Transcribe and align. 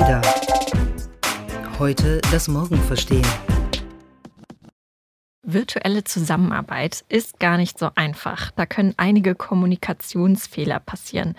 Ada. 0.00 0.22
Heute 1.78 2.20
das 2.32 2.48
Morgen 2.48 2.78
verstehen. 2.78 3.26
Virtuelle 5.44 6.02
Zusammenarbeit 6.02 7.04
ist 7.08 7.38
gar 7.38 7.58
nicht 7.58 7.78
so 7.78 7.90
einfach. 7.94 8.50
Da 8.50 8.66
können 8.66 8.94
einige 8.96 9.36
Kommunikationsfehler 9.36 10.80
passieren. 10.80 11.36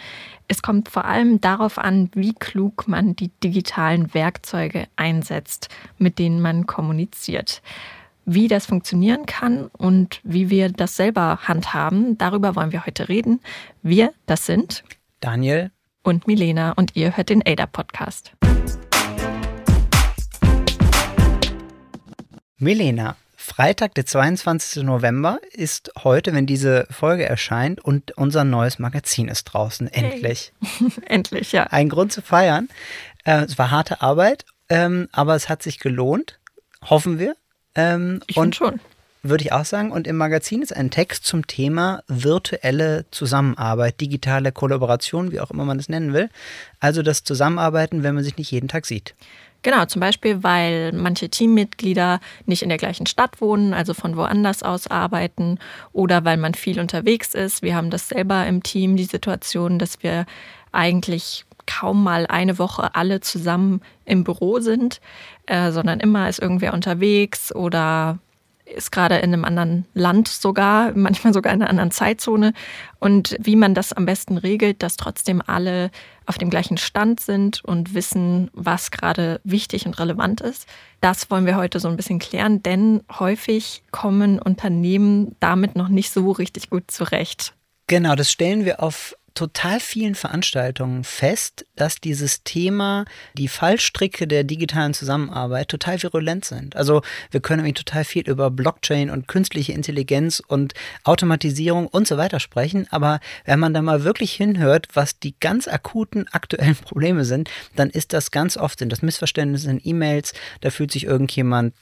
Es 0.48 0.62
kommt 0.62 0.88
vor 0.88 1.04
allem 1.04 1.42
darauf 1.42 1.78
an, 1.78 2.10
wie 2.14 2.34
klug 2.34 2.88
man 2.88 3.18
die 3.18 3.30
digitalen 3.44 4.14
Werkzeuge 4.14 4.88
einsetzt, 4.96 5.68
mit 5.98 6.18
denen 6.18 6.42
man 6.42 6.66
kommuniziert. 6.66 7.62
Wie 8.24 8.48
das 8.48 8.68
funktionieren 8.68 9.26
kann 9.26 9.66
und 9.78 10.22
wie 10.24 10.50
wir 10.50 10.70
das 10.70 10.96
selber 10.96 11.40
handhaben, 11.44 12.18
darüber 12.18 12.56
wollen 12.56 12.72
wir 12.72 12.86
heute 12.86 13.10
reden. 13.10 13.42
Wir, 13.82 14.14
das 14.28 14.46
sind 14.46 14.86
Daniel 15.20 15.72
und 16.06 16.28
Milena 16.28 16.72
und 16.72 16.96
ihr 16.96 17.18
hört 17.18 17.30
den 17.30 17.46
ADA 17.46 17.66
Podcast. 17.66 18.32
Milena, 22.58 23.18
Freitag, 23.36 23.96
der 23.96 24.06
22. 24.06 24.84
November 24.84 25.40
ist 25.52 25.92
heute, 26.04 26.34
wenn 26.34 26.46
diese 26.46 26.88
Folge 26.90 27.26
erscheint 27.26 27.84
und 27.84 28.18
unser 28.18 28.46
neues 28.46 28.80
Magazin 28.80 29.28
ist 29.28 29.44
draußen. 29.44 29.88
Endlich. 29.90 30.54
Hey. 30.62 30.90
Endlich, 31.06 31.52
ja. 31.52 31.64
Ein 31.64 31.90
Grund 31.90 32.14
zu 32.14 32.22
feiern. 32.22 32.70
Äh, 33.26 33.44
es 33.44 33.58
war 33.58 33.72
harte 33.72 34.02
Arbeit, 34.02 34.46
ähm, 34.70 35.10
aber 35.12 35.36
es 35.36 35.50
hat 35.50 35.64
sich 35.64 35.80
gelohnt. 35.80 36.40
Hoffen 36.82 37.20
wir. 37.20 37.36
Ähm, 37.76 38.22
ich 38.26 38.38
und 38.38 38.56
schon. 38.56 38.80
Würde 39.22 39.44
ich 39.44 39.52
auch 39.52 39.66
sagen. 39.66 39.92
Und 39.92 40.08
im 40.08 40.16
Magazin 40.16 40.62
ist 40.62 40.74
ein 40.74 40.92
Text 40.92 41.26
zum 41.26 41.48
Thema 41.48 42.04
virtuelle 42.08 43.06
Zusammenarbeit, 43.12 44.00
digitale 44.00 44.54
Kollaboration, 44.54 45.34
wie 45.34 45.42
auch 45.42 45.52
immer 45.52 45.66
man 45.66 45.78
es 45.78 45.90
nennen 45.90 46.14
will. 46.14 46.30
Also 46.80 47.02
das 47.02 47.26
Zusammenarbeiten, 47.26 48.02
wenn 48.02 48.16
man 48.16 48.24
sich 48.24 48.38
nicht 48.38 48.52
jeden 48.52 48.70
Tag 48.70 48.86
sieht. 48.86 49.14
Genau, 49.66 49.84
zum 49.86 50.00
Beispiel, 50.00 50.44
weil 50.44 50.92
manche 50.92 51.28
Teammitglieder 51.28 52.20
nicht 52.46 52.62
in 52.62 52.70
der 52.70 52.78
gleichen 52.78 53.08
Stadt 53.08 53.42
wohnen, 53.42 53.74
also 53.74 53.96
von 53.96 54.16
woanders 54.16 54.62
aus 54.62 54.86
arbeiten 54.86 55.58
oder 55.92 56.24
weil 56.24 56.38
man 56.38 56.54
viel 56.54 56.80
unterwegs 56.80 57.34
ist. 57.34 57.64
Wir 57.64 57.76
haben 57.76 57.90
das 57.90 58.08
selber 58.08 58.46
im 58.46 58.62
Team, 58.62 58.96
die 58.96 59.06
Situation, 59.06 59.80
dass 59.80 60.04
wir 60.04 60.28
eigentlich 60.72 61.46
kaum 61.66 62.04
mal 62.04 62.28
eine 62.28 62.60
Woche 62.60 62.94
alle 62.94 63.22
zusammen 63.22 63.82
im 64.06 64.24
Büro 64.24 64.60
sind, 64.60 65.02
äh, 65.48 65.72
sondern 65.72 66.00
immer 66.00 66.30
ist 66.30 66.38
irgendwer 66.38 66.76
unterwegs 66.76 67.52
oder 67.52 68.20
ist 68.66 68.92
gerade 68.92 69.16
in 69.18 69.34
einem 69.34 69.46
anderen 69.46 69.86
Land 69.94 70.28
sogar, 70.28 70.92
manchmal 70.96 71.34
sogar 71.34 71.54
in 71.54 71.62
einer 71.62 71.70
anderen 71.70 71.92
Zeitzone. 71.92 72.54
Und 73.00 73.36
wie 73.40 73.56
man 73.56 73.74
das 73.74 73.94
am 73.94 74.06
besten 74.06 74.38
regelt, 74.38 74.82
dass 74.84 74.98
trotzdem 74.98 75.42
alle 75.46 75.92
auf 76.26 76.38
dem 76.38 76.50
gleichen 76.50 76.78
Stand 76.78 77.20
sind 77.20 77.64
und 77.64 77.94
wissen, 77.94 78.50
was 78.54 78.92
gerade 78.92 79.40
wichtig 79.44 79.86
und 79.86 80.00
relevant 80.00 80.42
ist. 80.42 80.68
Das 81.02 81.30
wollen 81.30 81.46
wir 81.46 81.56
heute 81.56 81.80
so 81.80 81.88
ein 81.88 81.98
bisschen 81.98 82.20
klären, 82.20 82.64
denn 82.64 83.04
häufig 83.20 83.84
kommen 83.92 84.40
Unternehmen 84.40 85.36
damit 85.40 85.76
noch 85.76 85.90
nicht 85.90 86.12
so 86.12 86.32
richtig 86.32 86.70
gut 86.70 86.90
zurecht. 86.90 87.54
Genau, 87.88 88.16
das 88.16 88.32
stellen 88.32 88.66
wir 88.66 88.82
auf 88.82 89.16
total 89.36 89.80
vielen 89.80 90.16
Veranstaltungen 90.16 91.04
fest, 91.04 91.66
dass 91.76 91.98
dieses 91.98 92.44
Thema, 92.44 93.06
die 93.34 93.50
Fallstricke 93.50 94.28
der 94.28 94.44
digitalen 94.44 94.94
Zusammenarbeit 94.94 95.68
total 95.68 96.02
virulent 96.02 96.46
sind. 96.46 96.76
Also 96.76 97.02
wir 97.32 97.42
können 97.42 97.62
nämlich 97.62 97.76
total 97.76 98.06
viel 98.06 98.28
über 98.28 98.50
Blockchain 98.50 99.10
und 99.10 99.28
künstliche 99.28 99.74
Intelligenz 99.74 100.42
und 100.48 100.74
Automatisierung 101.04 101.88
und 101.88 102.08
so 102.08 102.18
weiter 102.18 102.40
sprechen, 102.40 102.88
aber 102.90 103.20
wenn 103.44 103.60
man 103.60 103.74
da 103.74 103.82
mal 103.82 104.04
wirklich 104.04 104.34
hinhört, 104.34 104.88
was 104.94 105.20
die 105.20 105.36
ganz 105.40 105.68
akuten 105.68 106.28
aktuellen 106.30 106.76
Probleme 106.76 107.26
sind, 107.26 107.50
dann 107.76 107.90
ist 107.90 108.14
das 108.14 108.32
ganz 108.32 108.58
oft 108.58 108.80
sind 108.80 108.92
das 108.92 109.02
Missverständnisse 109.02 109.70
in 109.70 109.82
E-Mails, 109.84 110.34
da 110.62 110.70
fühlt 110.70 110.92
sich 110.92 111.04
irgendjemand 111.04 111.74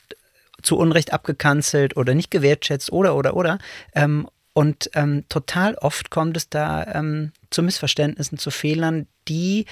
zu 0.63 0.77
Unrecht 0.77 1.13
abgekanzelt 1.13 1.97
oder 1.97 2.15
nicht 2.15 2.31
gewertschätzt 2.31 2.91
oder 2.91 3.15
oder 3.15 3.35
oder. 3.35 3.59
Ähm, 3.93 4.27
und 4.53 4.89
ähm, 4.93 5.25
total 5.29 5.75
oft 5.75 6.09
kommt 6.09 6.37
es 6.37 6.49
da 6.49 6.85
ähm, 6.93 7.31
zu 7.49 7.63
Missverständnissen, 7.63 8.37
zu 8.37 8.51
Fehlern, 8.51 9.07
die 9.27 9.65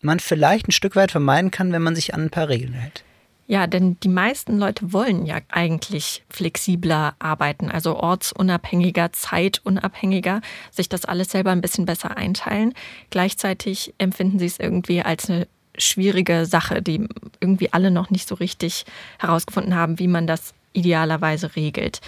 man 0.00 0.20
vielleicht 0.20 0.68
ein 0.68 0.72
Stück 0.72 0.96
weit 0.96 1.10
vermeiden 1.10 1.50
kann, 1.50 1.72
wenn 1.72 1.82
man 1.82 1.96
sich 1.96 2.14
an 2.14 2.22
ein 2.22 2.30
paar 2.30 2.48
Regeln 2.48 2.74
hält. 2.74 3.04
Ja, 3.46 3.66
denn 3.66 3.98
die 4.00 4.10
meisten 4.10 4.58
Leute 4.58 4.92
wollen 4.92 5.24
ja 5.24 5.38
eigentlich 5.48 6.22
flexibler 6.28 7.14
arbeiten, 7.18 7.70
also 7.70 7.96
ortsunabhängiger, 7.96 9.10
zeitunabhängiger, 9.12 10.42
sich 10.70 10.90
das 10.90 11.06
alles 11.06 11.30
selber 11.30 11.50
ein 11.52 11.62
bisschen 11.62 11.86
besser 11.86 12.18
einteilen. 12.18 12.74
Gleichzeitig 13.08 13.94
empfinden 13.96 14.38
sie 14.38 14.44
es 14.44 14.60
irgendwie 14.60 15.00
als 15.00 15.30
eine 15.30 15.48
schwierige 15.78 16.44
Sache, 16.44 16.82
die 16.82 17.08
irgendwie 17.40 17.72
alle 17.72 17.90
noch 17.90 18.10
nicht 18.10 18.28
so 18.28 18.34
richtig 18.34 18.84
herausgefunden 19.18 19.74
haben, 19.74 19.98
wie 19.98 20.08
man 20.08 20.26
das 20.26 20.52
idealerweise 20.74 21.56
regelt. 21.56 22.02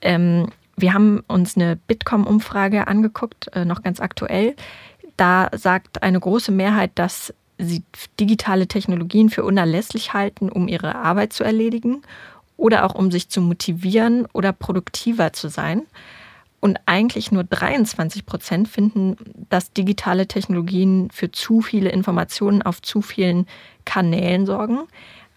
Ähm, 0.00 0.50
wir 0.80 0.94
haben 0.94 1.22
uns 1.26 1.56
eine 1.56 1.76
Bitkom-Umfrage 1.76 2.86
angeguckt, 2.86 3.54
äh, 3.54 3.64
noch 3.64 3.82
ganz 3.82 4.00
aktuell. 4.00 4.54
Da 5.16 5.50
sagt 5.52 6.02
eine 6.02 6.20
große 6.20 6.52
Mehrheit, 6.52 6.92
dass 6.94 7.34
sie 7.58 7.82
digitale 8.18 8.66
Technologien 8.66 9.28
für 9.28 9.44
unerlässlich 9.44 10.12
halten, 10.14 10.48
um 10.48 10.68
ihre 10.68 10.94
Arbeit 10.94 11.32
zu 11.32 11.44
erledigen 11.44 12.02
oder 12.56 12.84
auch 12.84 12.94
um 12.94 13.10
sich 13.10 13.28
zu 13.28 13.40
motivieren 13.40 14.26
oder 14.32 14.52
produktiver 14.52 15.32
zu 15.32 15.48
sein. 15.48 15.82
Und 16.60 16.78
eigentlich 16.84 17.32
nur 17.32 17.44
23 17.44 18.26
Prozent 18.26 18.68
finden, 18.68 19.16
dass 19.48 19.72
digitale 19.72 20.26
Technologien 20.26 21.10
für 21.10 21.32
zu 21.32 21.62
viele 21.62 21.90
Informationen 21.90 22.60
auf 22.60 22.82
zu 22.82 23.00
vielen 23.00 23.46
Kanälen 23.86 24.44
sorgen. 24.44 24.80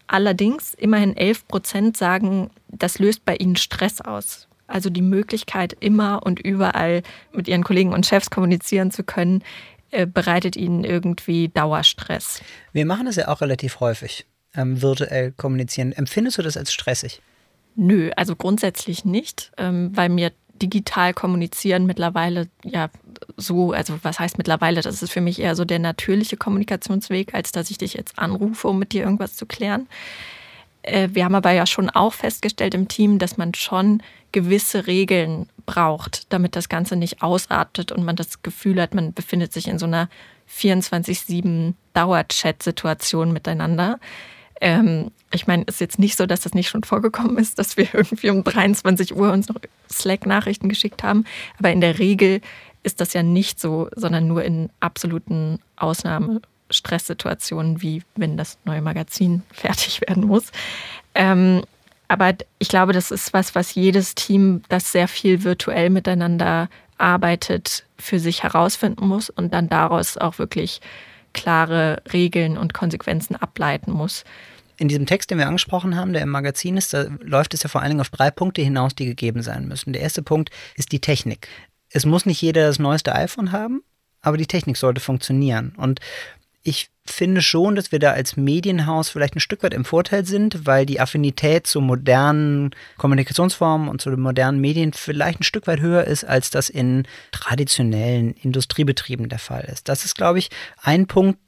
Allerdings 0.07 0.73
immerhin 0.73 1.15
11 1.15 1.47
Prozent 1.47 1.97
sagen, 1.97 2.49
das 2.67 2.99
löst 2.99 3.23
bei 3.23 3.37
ihnen 3.37 3.55
Stress 3.55 4.01
aus. 4.01 4.49
Also 4.73 4.89
die 4.89 5.03
Möglichkeit, 5.03 5.77
immer 5.79 6.23
und 6.25 6.39
überall 6.39 7.03
mit 7.31 7.47
ihren 7.47 7.63
Kollegen 7.63 7.93
und 7.93 8.07
Chefs 8.07 8.31
kommunizieren 8.31 8.89
zu 8.89 9.03
können, 9.03 9.43
äh, 9.91 10.07
bereitet 10.07 10.55
ihnen 10.55 10.83
irgendwie 10.83 11.49
Dauerstress. 11.49 12.41
Wir 12.71 12.87
machen 12.87 13.05
das 13.05 13.15
ja 13.17 13.27
auch 13.27 13.41
relativ 13.41 13.79
häufig, 13.79 14.25
ähm, 14.55 14.81
virtuell 14.81 15.31
kommunizieren. 15.31 15.91
Empfindest 15.91 16.39
du 16.39 16.41
das 16.41 16.57
als 16.57 16.73
stressig? 16.73 17.21
Nö, 17.75 18.09
also 18.15 18.35
grundsätzlich 18.35 19.05
nicht, 19.05 19.51
ähm, 19.57 19.91
weil 19.93 20.09
mir 20.09 20.31
digital 20.59 21.13
kommunizieren 21.13 21.85
mittlerweile 21.85 22.47
ja 22.63 22.89
so, 23.37 23.73
also 23.73 23.99
was 24.01 24.19
heißt 24.19 24.39
mittlerweile, 24.39 24.81
das 24.81 25.03
ist 25.03 25.11
für 25.11 25.21
mich 25.21 25.39
eher 25.39 25.55
so 25.55 25.65
der 25.65 25.77
natürliche 25.77 26.37
Kommunikationsweg, 26.37 27.35
als 27.35 27.51
dass 27.51 27.69
ich 27.69 27.77
dich 27.77 27.93
jetzt 27.93 28.17
anrufe, 28.17 28.67
um 28.67 28.79
mit 28.79 28.91
dir 28.91 29.03
irgendwas 29.03 29.35
zu 29.35 29.45
klären. 29.45 29.87
Äh, 30.83 31.09
wir 31.13 31.25
haben 31.25 31.35
aber 31.35 31.51
ja 31.51 31.65
schon 31.65 31.89
auch 31.89 32.13
festgestellt 32.13 32.75
im 32.75 32.87
Team, 32.87 33.17
dass 33.17 33.37
man 33.37 33.53
schon 33.53 34.03
gewisse 34.31 34.87
Regeln 34.87 35.47
braucht, 35.65 36.31
damit 36.31 36.55
das 36.55 36.69
Ganze 36.69 36.95
nicht 36.95 37.21
ausartet 37.21 37.91
und 37.91 38.03
man 38.03 38.15
das 38.15 38.43
Gefühl 38.43 38.81
hat, 38.81 38.93
man 38.93 39.13
befindet 39.13 39.53
sich 39.53 39.67
in 39.67 39.79
so 39.79 39.85
einer 39.85 40.09
24-7 40.51 41.73
Dauerchat-Situation 41.93 43.31
miteinander. 43.31 43.99
Ähm, 44.59 45.11
ich 45.31 45.47
meine, 45.47 45.63
es 45.67 45.75
ist 45.75 45.81
jetzt 45.81 45.99
nicht 45.99 46.17
so, 46.17 46.25
dass 46.25 46.41
das 46.41 46.53
nicht 46.53 46.69
schon 46.69 46.83
vorgekommen 46.83 47.37
ist, 47.37 47.57
dass 47.59 47.77
wir 47.77 47.87
irgendwie 47.93 48.29
um 48.29 48.43
23 48.43 49.15
Uhr 49.15 49.31
uns 49.31 49.47
noch 49.47 49.57
Slack-Nachrichten 49.89 50.69
geschickt 50.69 51.03
haben. 51.03 51.25
Aber 51.57 51.71
in 51.71 51.81
der 51.81 51.99
Regel 51.99 52.41
ist 52.83 52.99
das 52.99 53.13
ja 53.13 53.23
nicht 53.23 53.59
so, 53.59 53.89
sondern 53.95 54.27
nur 54.27 54.43
in 54.43 54.69
absoluten 54.81 55.59
Ausnahme 55.77 56.41
Stresssituationen, 56.73 57.81
wie 57.81 58.03
wenn 58.15 58.37
das 58.37 58.57
neue 58.65 58.81
Magazin 58.81 59.43
fertig 59.53 60.01
werden 60.01 60.25
muss. 60.25 60.51
Ähm, 61.15 61.63
aber 62.07 62.33
ich 62.59 62.67
glaube, 62.67 62.93
das 62.93 63.11
ist 63.11 63.33
was, 63.33 63.55
was 63.55 63.75
jedes 63.75 64.15
Team, 64.15 64.61
das 64.69 64.91
sehr 64.91 65.07
viel 65.07 65.43
virtuell 65.43 65.89
miteinander 65.89 66.69
arbeitet, 66.97 67.85
für 67.97 68.19
sich 68.19 68.43
herausfinden 68.43 69.07
muss 69.07 69.29
und 69.29 69.53
dann 69.53 69.69
daraus 69.69 70.17
auch 70.17 70.37
wirklich 70.37 70.81
klare 71.33 72.01
Regeln 72.11 72.57
und 72.57 72.73
Konsequenzen 72.73 73.35
ableiten 73.35 73.91
muss. 73.91 74.23
In 74.77 74.87
diesem 74.87 75.05
Text, 75.05 75.31
den 75.31 75.37
wir 75.37 75.47
angesprochen 75.47 75.95
haben, 75.95 76.13
der 76.13 76.23
im 76.23 76.29
Magazin 76.29 76.77
ist, 76.77 76.93
da 76.93 77.05
läuft 77.21 77.53
es 77.53 77.63
ja 77.63 77.69
vor 77.69 77.81
allen 77.81 77.91
Dingen 77.91 78.01
auf 78.01 78.09
drei 78.09 78.31
Punkte 78.31 78.61
hinaus, 78.61 78.95
die 78.95 79.05
gegeben 79.05 79.41
sein 79.41 79.67
müssen. 79.67 79.93
Der 79.93 80.01
erste 80.01 80.23
Punkt 80.23 80.49
ist 80.75 80.91
die 80.91 80.99
Technik. 80.99 81.47
Es 81.89 82.05
muss 82.05 82.25
nicht 82.25 82.41
jeder 82.41 82.67
das 82.67 82.79
neueste 82.79 83.13
iPhone 83.13 83.51
haben, 83.51 83.83
aber 84.21 84.37
die 84.37 84.47
Technik 84.47 84.77
sollte 84.77 84.99
funktionieren. 84.99 85.73
Und 85.77 85.99
ich 86.63 86.89
finde 87.05 87.41
schon, 87.41 87.75
dass 87.75 87.91
wir 87.91 87.99
da 87.99 88.11
als 88.11 88.37
Medienhaus 88.37 89.09
vielleicht 89.09 89.35
ein 89.35 89.41
Stück 89.41 89.63
weit 89.63 89.73
im 89.73 89.83
Vorteil 89.83 90.25
sind, 90.25 90.65
weil 90.65 90.85
die 90.85 91.01
Affinität 91.01 91.67
zu 91.67 91.81
modernen 91.81 92.71
Kommunikationsformen 92.97 93.89
und 93.89 94.01
zu 94.01 94.09
den 94.09 94.21
modernen 94.21 94.61
Medien 94.61 94.93
vielleicht 94.93 95.41
ein 95.41 95.43
Stück 95.43 95.67
weit 95.67 95.81
höher 95.81 96.05
ist, 96.05 96.23
als 96.23 96.49
das 96.49 96.69
in 96.69 97.05
traditionellen 97.31 98.31
Industriebetrieben 98.31 99.27
der 99.27 99.39
Fall 99.39 99.67
ist. 99.71 99.89
Das 99.89 100.05
ist, 100.05 100.15
glaube 100.15 100.39
ich, 100.39 100.49
ein 100.81 101.07
Punkt, 101.07 101.39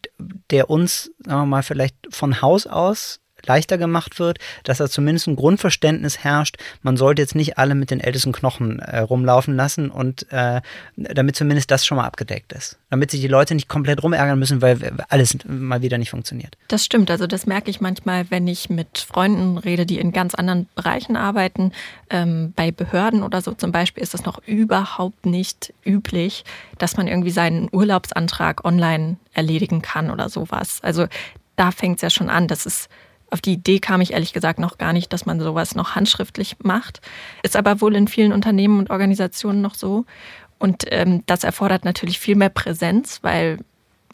der 0.52 0.70
uns, 0.70 1.12
sagen 1.24 1.42
wir 1.42 1.46
mal, 1.46 1.64
vielleicht 1.64 1.96
von 2.10 2.42
Haus 2.42 2.68
aus 2.68 3.22
leichter 3.48 3.78
gemacht 3.78 4.20
wird, 4.20 4.40
dass 4.64 4.78
da 4.78 4.90
zumindest 4.90 5.28
ein 5.28 5.36
Grundverständnis 5.36 6.24
herrscht, 6.24 6.58
man 6.82 6.98
sollte 6.98 7.22
jetzt 7.22 7.36
nicht 7.36 7.58
alle 7.58 7.76
mit 7.76 7.92
den 7.92 8.00
ältesten 8.00 8.32
Knochen 8.32 8.80
äh, 8.80 9.00
rumlaufen 9.00 9.56
lassen 9.56 9.90
und 9.90 10.32
äh, 10.32 10.62
damit 10.96 11.36
zumindest 11.36 11.72
das 11.72 11.86
schon 11.86 11.98
mal 11.98 12.06
abgedeckt 12.06 12.54
ist. 12.54 12.78
Damit 12.90 13.12
sich 13.12 13.22
die 13.22 13.28
Leute 13.28 13.56
nicht 13.56 13.68
komplett 13.68 14.04
rumärgern 14.04 14.38
müssen, 14.40 14.62
weil 14.62 14.80
alles 15.10 15.38
mal 15.46 15.82
wieder 15.82 15.98
nicht 15.98 16.10
funktioniert. 16.10 16.58
Das 16.68 16.86
stimmt, 16.86 17.12
also 17.12 17.28
das 17.28 17.46
merke 17.46 17.70
ich 17.70 17.82
manchmal, 17.82 18.30
wenn 18.30 18.48
ich 18.48 18.70
mit 18.70 18.98
Freunden 18.98 19.58
rede, 19.58 19.86
die 19.86 20.00
in 20.00 20.12
ganz 20.12 20.36
anderen 20.36 20.68
Bereichen 20.76 21.16
arbeiten. 21.16 21.72
Ähm, 22.10 22.54
bei 22.56 22.72
Behörden 22.72 23.24
oder 23.24 23.42
so 23.42 23.54
zum 23.54 23.72
Beispiel 23.72 24.04
ist 24.04 24.14
das 24.14 24.26
noch 24.26 24.40
überhaupt 24.46 25.26
nicht 25.26 25.74
üblich, 25.86 26.44
dass 26.78 26.98
man 26.98 27.08
irgendwie 27.08 27.32
seinen 27.32 27.70
Urlaubsantrag 27.72 28.66
online 28.66 29.18
erledigen 29.34 29.82
kann 29.82 30.12
oder 30.12 30.30
sowas. 30.30 30.80
Also 30.82 31.08
da 31.56 31.72
fängt 31.72 31.98
es 31.98 32.02
ja 32.02 32.10
schon 32.10 32.30
an. 32.30 32.48
Das 32.48 32.66
ist 32.66 32.90
auf 33.36 33.42
die 33.42 33.52
Idee 33.52 33.80
kam 33.80 34.00
ich 34.00 34.14
ehrlich 34.14 34.32
gesagt 34.32 34.60
noch 34.60 34.78
gar 34.78 34.94
nicht, 34.94 35.12
dass 35.12 35.26
man 35.26 35.42
sowas 35.42 35.76
noch 35.76 35.94
handschriftlich 35.94 36.56
macht. 36.64 37.02
Ist 37.44 37.58
aber 37.58 37.82
wohl 37.82 37.94
in 37.94 38.08
vielen 38.08 38.32
Unternehmen 38.32 38.80
und 38.80 38.92
Organisationen 38.92 39.60
noch 39.60 39.76
so. 39.76 40.06
Und 40.58 40.86
ähm, 40.88 41.22
das 41.26 41.44
erfordert 41.44 41.84
natürlich 41.84 42.18
viel 42.18 42.38
mehr 42.38 42.48
Präsenz, 42.48 43.20
weil 43.24 43.58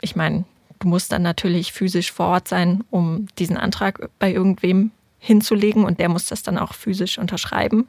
ich 0.01 0.15
meine, 0.15 0.45
du 0.79 0.87
musst 0.87 1.11
dann 1.11 1.21
natürlich 1.21 1.71
physisch 1.71 2.11
vor 2.11 2.29
Ort 2.29 2.47
sein, 2.47 2.83
um 2.89 3.27
diesen 3.37 3.57
Antrag 3.57 4.09
bei 4.17 4.33
irgendwem 4.33 4.89
hinzulegen 5.19 5.85
und 5.85 5.99
der 5.99 6.09
muss 6.09 6.25
das 6.25 6.41
dann 6.41 6.57
auch 6.57 6.73
physisch 6.73 7.19
unterschreiben. 7.19 7.85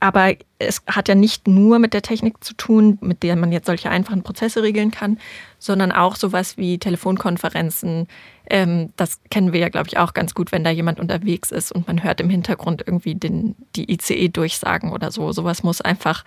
Aber 0.00 0.34
es 0.58 0.82
hat 0.86 1.08
ja 1.08 1.14
nicht 1.14 1.48
nur 1.48 1.78
mit 1.78 1.94
der 1.94 2.02
Technik 2.02 2.44
zu 2.44 2.54
tun, 2.54 2.98
mit 3.00 3.22
der 3.22 3.36
man 3.36 3.52
jetzt 3.52 3.66
solche 3.66 3.90
einfachen 3.90 4.22
Prozesse 4.22 4.62
regeln 4.62 4.90
kann, 4.90 5.18
sondern 5.58 5.92
auch 5.92 6.16
sowas 6.16 6.58
wie 6.58 6.78
Telefonkonferenzen. 6.78 8.08
Ähm, 8.50 8.92
das 8.96 9.20
kennen 9.30 9.52
wir 9.54 9.60
ja, 9.60 9.70
glaube 9.70 9.88
ich, 9.88 9.96
auch 9.98 10.12
ganz 10.12 10.34
gut, 10.34 10.52
wenn 10.52 10.64
da 10.64 10.70
jemand 10.70 11.00
unterwegs 11.00 11.50
ist 11.50 11.72
und 11.72 11.86
man 11.86 12.02
hört 12.02 12.20
im 12.20 12.28
Hintergrund 12.28 12.82
irgendwie 12.86 13.14
den, 13.14 13.54
die 13.76 13.90
ICE-Durchsagen 13.92 14.92
oder 14.92 15.10
so. 15.10 15.32
Sowas 15.32 15.62
muss 15.62 15.80
einfach 15.80 16.24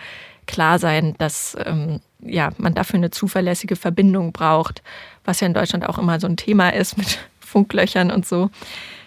klar 0.48 0.80
sein, 0.80 1.14
dass 1.20 1.56
ähm, 1.64 2.00
ja, 2.20 2.50
man 2.58 2.74
dafür 2.74 2.98
eine 2.98 3.12
zuverlässige 3.12 3.76
Verbindung 3.76 4.32
braucht, 4.32 4.82
was 5.24 5.40
ja 5.40 5.48
in 5.48 5.54
Deutschland 5.54 5.88
auch 5.88 6.00
immer 6.00 6.20
so 6.20 6.28
ein 6.28 6.38
Thema 6.38 6.70
ist 6.70 6.98
mit 6.98 7.20
Funklöchern 7.40 8.12
und 8.12 8.26
so. 8.26 8.50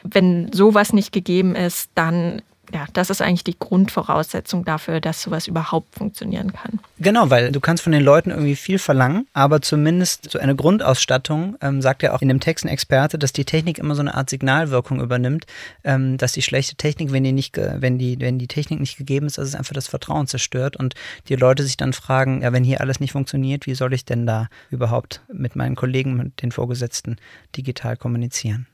Wenn 0.02 0.52
sowas 0.52 0.92
nicht 0.92 1.12
gegeben 1.12 1.56
ist, 1.56 1.90
dann 1.94 2.40
ja, 2.72 2.86
das 2.92 3.10
ist 3.10 3.20
eigentlich 3.20 3.44
die 3.44 3.58
Grundvoraussetzung 3.58 4.64
dafür, 4.64 5.00
dass 5.00 5.22
sowas 5.22 5.46
überhaupt 5.46 5.94
funktionieren 5.94 6.52
kann. 6.52 6.80
Genau, 6.98 7.30
weil 7.30 7.50
du 7.52 7.60
kannst 7.60 7.82
von 7.82 7.92
den 7.92 8.02
Leuten 8.02 8.30
irgendwie 8.30 8.56
viel 8.56 8.78
verlangen, 8.78 9.26
aber 9.32 9.60
zumindest 9.60 10.30
so 10.30 10.38
eine 10.38 10.54
Grundausstattung, 10.54 11.56
ähm, 11.60 11.82
sagt 11.82 12.02
ja 12.02 12.12
auch 12.12 12.22
in 12.22 12.28
dem 12.28 12.40
Text 12.40 12.64
ein 12.64 12.68
Experte, 12.68 13.18
dass 13.18 13.32
die 13.32 13.44
Technik 13.44 13.78
immer 13.78 13.94
so 13.94 14.00
eine 14.00 14.14
Art 14.14 14.30
Signalwirkung 14.30 15.00
übernimmt, 15.00 15.46
ähm, 15.84 16.16
dass 16.16 16.32
die 16.32 16.42
schlechte 16.42 16.76
Technik, 16.76 17.12
wenn 17.12 17.24
die, 17.24 17.32
nicht, 17.32 17.56
wenn, 17.56 17.98
die, 17.98 18.20
wenn 18.20 18.38
die 18.38 18.48
Technik 18.48 18.80
nicht 18.80 18.96
gegeben 18.96 19.26
ist, 19.26 19.38
dass 19.38 19.48
es 19.48 19.54
einfach 19.54 19.74
das 19.74 19.88
Vertrauen 19.88 20.26
zerstört 20.26 20.76
und 20.76 20.94
die 21.28 21.36
Leute 21.36 21.62
sich 21.62 21.76
dann 21.76 21.92
fragen, 21.92 22.42
ja, 22.42 22.52
wenn 22.52 22.64
hier 22.64 22.80
alles 22.80 23.00
nicht 23.00 23.12
funktioniert, 23.12 23.66
wie 23.66 23.74
soll 23.74 23.92
ich 23.94 24.04
denn 24.04 24.26
da 24.26 24.48
überhaupt 24.70 25.22
mit 25.32 25.56
meinen 25.56 25.76
Kollegen, 25.76 26.16
mit 26.16 26.42
den 26.42 26.52
Vorgesetzten 26.52 27.16
digital 27.56 27.96
kommunizieren? 27.96 28.66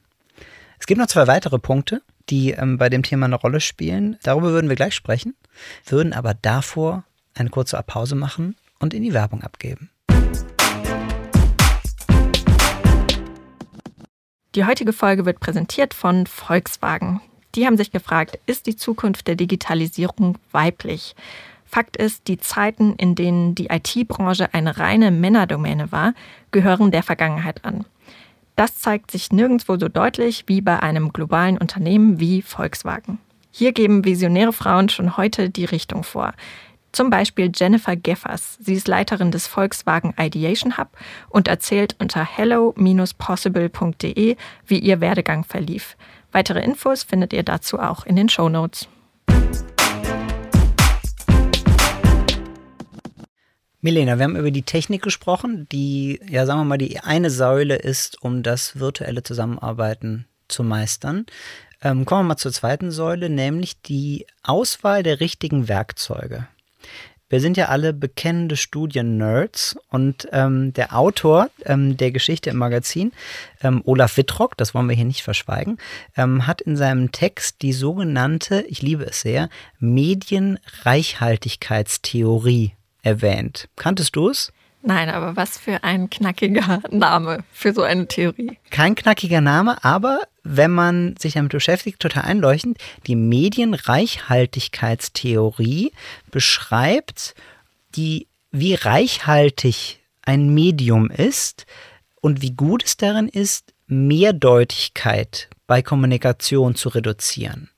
Es 0.78 0.87
gibt 0.87 1.00
noch 1.00 1.06
zwei 1.06 1.26
weitere 1.26 1.58
Punkte, 1.58 2.02
die 2.28 2.52
ähm, 2.52 2.78
bei 2.78 2.88
dem 2.88 3.02
Thema 3.02 3.26
eine 3.26 3.37
Rolle 3.37 3.61
spielen. 3.61 4.17
Darüber 4.23 4.50
würden 4.50 4.69
wir 4.69 4.76
gleich 4.76 4.94
sprechen, 4.94 5.34
würden 5.87 6.12
aber 6.12 6.34
davor 6.34 7.05
eine 7.34 7.50
kurze 7.50 7.82
Pause 7.87 8.14
machen 8.14 8.56
und 8.78 8.94
in 8.94 9.02
die 9.02 9.14
Werbung 9.14 9.43
abgeben. 9.43 9.90
Die 14.55 14.64
heutige 14.64 14.94
Folge 14.94 15.26
wird 15.26 15.38
präsentiert 15.38 15.93
von 15.93 16.26
Volkswagen. 16.26 17.20
Die 17.55 17.67
haben 17.67 17.76
sich 17.76 17.90
gefragt, 17.90 18.38
ist 18.46 18.67
die 18.67 18.76
Zukunft 18.76 19.26
der 19.28 19.34
Digitalisierung 19.34 20.38
weiblich? 20.50 21.14
Fakt 21.67 21.96
ist, 21.96 22.28
die 22.28 22.38
Zeiten, 22.38 22.94
in 22.96 23.14
denen 23.14 23.55
die 23.55 23.67
IT-Branche 23.67 24.55
eine 24.55 24.78
reine 24.78 25.11
Männerdomäne 25.11 25.90
war, 25.93 26.14
gehören 26.52 26.90
der 26.90 27.02
Vergangenheit 27.02 27.64
an. 27.64 27.84
Das 28.56 28.78
zeigt 28.78 29.10
sich 29.10 29.32
nirgendwo 29.32 29.78
so 29.78 29.88
deutlich 29.88 30.44
wie 30.46 30.62
bei 30.62 30.82
einem 30.82 31.12
globalen 31.12 31.58
Unternehmen 31.58 32.18
wie 32.18 32.42
Volkswagen. 32.42 33.18
Hier 33.50 33.72
geben 33.72 34.04
visionäre 34.04 34.52
Frauen 34.52 34.88
schon 34.88 35.16
heute 35.16 35.50
die 35.50 35.66
Richtung 35.66 36.02
vor. 36.02 36.32
Zum 36.92 37.10
Beispiel 37.10 37.52
Jennifer 37.54 37.94
Geffers. 37.94 38.56
Sie 38.58 38.72
ist 38.72 38.88
Leiterin 38.88 39.30
des 39.30 39.46
Volkswagen 39.46 40.14
Ideation 40.18 40.78
Hub 40.78 40.88
und 41.28 41.46
erzählt 41.46 41.94
unter 41.98 42.24
hello-possible.de, 42.24 44.36
wie 44.66 44.78
ihr 44.78 45.00
Werdegang 45.02 45.44
verlief. 45.44 45.98
Weitere 46.32 46.64
Infos 46.64 47.02
findet 47.02 47.34
ihr 47.34 47.42
dazu 47.42 47.78
auch 47.78 48.06
in 48.06 48.16
den 48.16 48.30
Show 48.30 48.48
Notes. 48.48 48.88
Milena, 53.86 54.18
wir 54.18 54.24
haben 54.24 54.34
über 54.34 54.50
die 54.50 54.64
Technik 54.64 55.02
gesprochen, 55.02 55.68
die, 55.70 56.18
ja, 56.28 56.44
sagen 56.44 56.58
wir 56.58 56.64
mal, 56.64 56.76
die 56.76 56.98
eine 56.98 57.30
Säule 57.30 57.76
ist, 57.76 58.20
um 58.20 58.42
das 58.42 58.80
virtuelle 58.80 59.22
Zusammenarbeiten 59.22 60.26
zu 60.48 60.64
meistern. 60.64 61.24
Ähm, 61.82 62.04
kommen 62.04 62.22
wir 62.22 62.30
mal 62.30 62.36
zur 62.36 62.50
zweiten 62.50 62.90
Säule, 62.90 63.30
nämlich 63.30 63.80
die 63.82 64.26
Auswahl 64.42 65.04
der 65.04 65.20
richtigen 65.20 65.68
Werkzeuge. 65.68 66.48
Wir 67.28 67.40
sind 67.40 67.56
ja 67.56 67.66
alle 67.66 67.92
bekennende 67.92 68.56
Studien-Nerds 68.56 69.76
und 69.88 70.26
ähm, 70.32 70.72
der 70.72 70.98
Autor 70.98 71.50
ähm, 71.64 71.96
der 71.96 72.10
Geschichte 72.10 72.50
im 72.50 72.56
Magazin, 72.56 73.12
ähm, 73.62 73.82
Olaf 73.84 74.16
Wittrock, 74.16 74.56
das 74.56 74.74
wollen 74.74 74.88
wir 74.88 74.96
hier 74.96 75.04
nicht 75.04 75.22
verschweigen, 75.22 75.78
ähm, 76.16 76.48
hat 76.48 76.60
in 76.60 76.76
seinem 76.76 77.12
Text 77.12 77.62
die 77.62 77.72
sogenannte, 77.72 78.62
ich 78.62 78.82
liebe 78.82 79.04
es 79.04 79.20
sehr, 79.20 79.48
Medienreichhaltigkeitstheorie 79.78 82.75
erwähnt. 83.06 83.68
Kanntest 83.76 84.16
du 84.16 84.30
es? 84.30 84.52
Nein, 84.82 85.08
aber 85.08 85.36
was 85.36 85.56
für 85.58 85.84
ein 85.84 86.10
knackiger 86.10 86.82
Name 86.90 87.44
für 87.52 87.72
so 87.72 87.82
eine 87.82 88.08
Theorie. 88.08 88.58
Kein 88.70 88.94
knackiger 88.94 89.40
Name, 89.40 89.82
aber 89.84 90.20
wenn 90.42 90.72
man 90.72 91.16
sich 91.16 91.32
damit 91.34 91.52
beschäftigt, 91.52 92.00
total 92.00 92.24
einleuchtend. 92.24 92.78
Die 93.06 93.16
Medienreichhaltigkeitstheorie 93.16 95.92
beschreibt, 96.30 97.34
die, 97.94 98.26
wie 98.52 98.74
reichhaltig 98.74 100.00
ein 100.22 100.52
Medium 100.52 101.10
ist 101.10 101.64
und 102.20 102.42
wie 102.42 102.52
gut 102.52 102.84
es 102.84 102.96
darin 102.96 103.28
ist, 103.28 103.72
Mehrdeutigkeit 103.86 105.48
bei 105.66 105.82
Kommunikation 105.82 106.74
zu 106.74 106.90
reduzieren. 106.90 107.70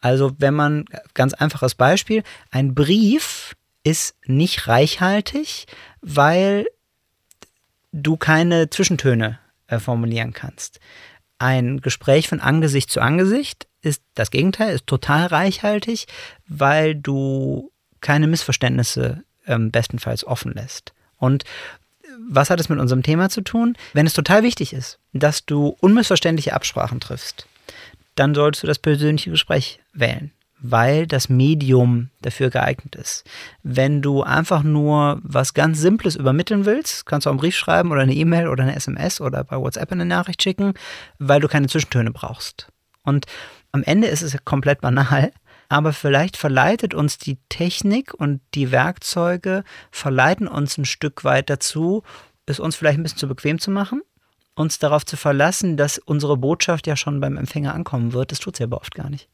Also 0.00 0.32
wenn 0.38 0.54
man, 0.54 0.86
ganz 1.14 1.34
einfaches 1.34 1.74
Beispiel, 1.74 2.22
ein 2.50 2.74
Brief 2.74 3.54
ist 3.86 4.16
nicht 4.26 4.66
reichhaltig, 4.66 5.66
weil 6.00 6.66
du 7.92 8.16
keine 8.16 8.68
Zwischentöne 8.68 9.38
äh, 9.68 9.78
formulieren 9.78 10.32
kannst. 10.32 10.80
Ein 11.38 11.80
Gespräch 11.80 12.26
von 12.26 12.40
Angesicht 12.40 12.90
zu 12.90 13.00
Angesicht 13.00 13.68
ist 13.82 14.02
das 14.14 14.32
Gegenteil, 14.32 14.74
ist 14.74 14.88
total 14.88 15.26
reichhaltig, 15.26 16.08
weil 16.48 16.96
du 16.96 17.70
keine 18.00 18.26
Missverständnisse 18.26 19.22
ähm, 19.46 19.70
bestenfalls 19.70 20.26
offen 20.26 20.52
lässt. 20.52 20.92
Und 21.16 21.44
was 22.28 22.50
hat 22.50 22.58
es 22.58 22.68
mit 22.68 22.80
unserem 22.80 23.04
Thema 23.04 23.28
zu 23.28 23.40
tun? 23.40 23.76
Wenn 23.92 24.06
es 24.06 24.14
total 24.14 24.42
wichtig 24.42 24.72
ist, 24.72 24.98
dass 25.12 25.46
du 25.46 25.76
unmissverständliche 25.78 26.54
Absprachen 26.54 26.98
triffst, 26.98 27.46
dann 28.16 28.34
solltest 28.34 28.64
du 28.64 28.66
das 28.66 28.80
persönliche 28.80 29.30
Gespräch 29.30 29.78
wählen 29.92 30.32
weil 30.58 31.06
das 31.06 31.28
Medium 31.28 32.10
dafür 32.22 32.50
geeignet 32.50 32.96
ist. 32.96 33.24
Wenn 33.62 34.02
du 34.02 34.22
einfach 34.22 34.62
nur 34.62 35.20
was 35.22 35.54
ganz 35.54 35.80
Simples 35.80 36.16
übermitteln 36.16 36.64
willst, 36.64 37.06
kannst 37.06 37.26
du 37.26 37.30
auch 37.30 37.32
einen 37.32 37.40
Brief 37.40 37.56
schreiben 37.56 37.92
oder 37.92 38.02
eine 38.02 38.14
E-Mail 38.14 38.48
oder 38.48 38.62
eine 38.62 38.76
SMS 38.76 39.20
oder 39.20 39.44
bei 39.44 39.56
WhatsApp 39.56 39.92
eine 39.92 40.06
Nachricht 40.06 40.42
schicken, 40.42 40.74
weil 41.18 41.40
du 41.40 41.48
keine 41.48 41.68
Zwischentöne 41.68 42.10
brauchst. 42.10 42.68
Und 43.02 43.26
am 43.72 43.82
Ende 43.82 44.08
ist 44.08 44.22
es 44.22 44.36
komplett 44.44 44.80
banal, 44.80 45.32
aber 45.68 45.92
vielleicht 45.92 46.36
verleitet 46.36 46.94
uns 46.94 47.18
die 47.18 47.38
Technik 47.48 48.14
und 48.14 48.40
die 48.54 48.70
Werkzeuge, 48.70 49.64
verleiten 49.90 50.48
uns 50.48 50.78
ein 50.78 50.84
Stück 50.84 51.24
weit 51.24 51.50
dazu, 51.50 52.02
es 52.46 52.60
uns 52.60 52.76
vielleicht 52.76 52.98
ein 52.98 53.02
bisschen 53.02 53.18
zu 53.18 53.28
bequem 53.28 53.58
zu 53.58 53.70
machen, 53.70 54.02
uns 54.54 54.78
darauf 54.78 55.04
zu 55.04 55.16
verlassen, 55.16 55.76
dass 55.76 55.98
unsere 55.98 56.36
Botschaft 56.36 56.86
ja 56.86 56.96
schon 56.96 57.20
beim 57.20 57.36
Empfänger 57.36 57.74
ankommen 57.74 58.12
wird. 58.12 58.32
Das 58.32 58.38
tut 58.38 58.56
sie 58.56 58.64
aber 58.64 58.78
oft 58.78 58.94
gar 58.94 59.10
nicht. 59.10 59.28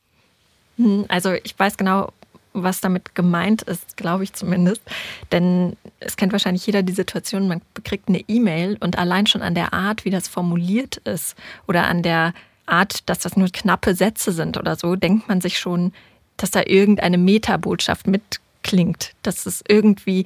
Hm, 0.76 1.05
also 1.09 1.33
ich 1.33 1.59
weiß 1.59 1.76
genau, 1.76 2.12
was 2.55 2.81
damit 2.81 3.14
gemeint 3.14 3.62
ist, 3.62 3.97
glaube 3.97 4.25
ich 4.25 4.33
zumindest. 4.33 4.83
Denn 5.31 5.76
es 6.00 6.17
kennt 6.17 6.33
wahrscheinlich 6.33 6.67
jeder 6.67 6.83
die 6.83 6.93
Situation, 6.93 7.49
man 7.49 7.62
bekriegt 7.75 8.09
eine 8.09 8.21
E-Mail 8.29 8.76
und 8.81 8.99
allein 8.99 9.26
schon 9.26 9.43
an 9.43 9.55
der 9.55 9.73
Art, 9.73 10.05
wie 10.05 10.11
das 10.11 10.29
formuliert 10.29 10.99
ist 10.99 11.37
oder 11.67 11.87
an 11.87 12.02
der 12.02 12.35
Art, 12.67 13.09
dass 13.09 13.21
das 13.21 13.37
nur 13.37 13.49
knappe 13.49 13.95
Sätze 13.95 14.33
sind 14.33 14.57
oder 14.57 14.76
so, 14.76 14.97
denkt 14.97 15.29
man 15.29 15.41
sich 15.41 15.59
schon, 15.59 15.93
dass 16.37 16.50
da 16.50 16.62
irgendeine 16.64 17.19
Metabotschaft 17.19 18.07
mitklingt, 18.07 19.12
dass 19.23 19.47
es 19.47 19.62
irgendwie, 19.67 20.25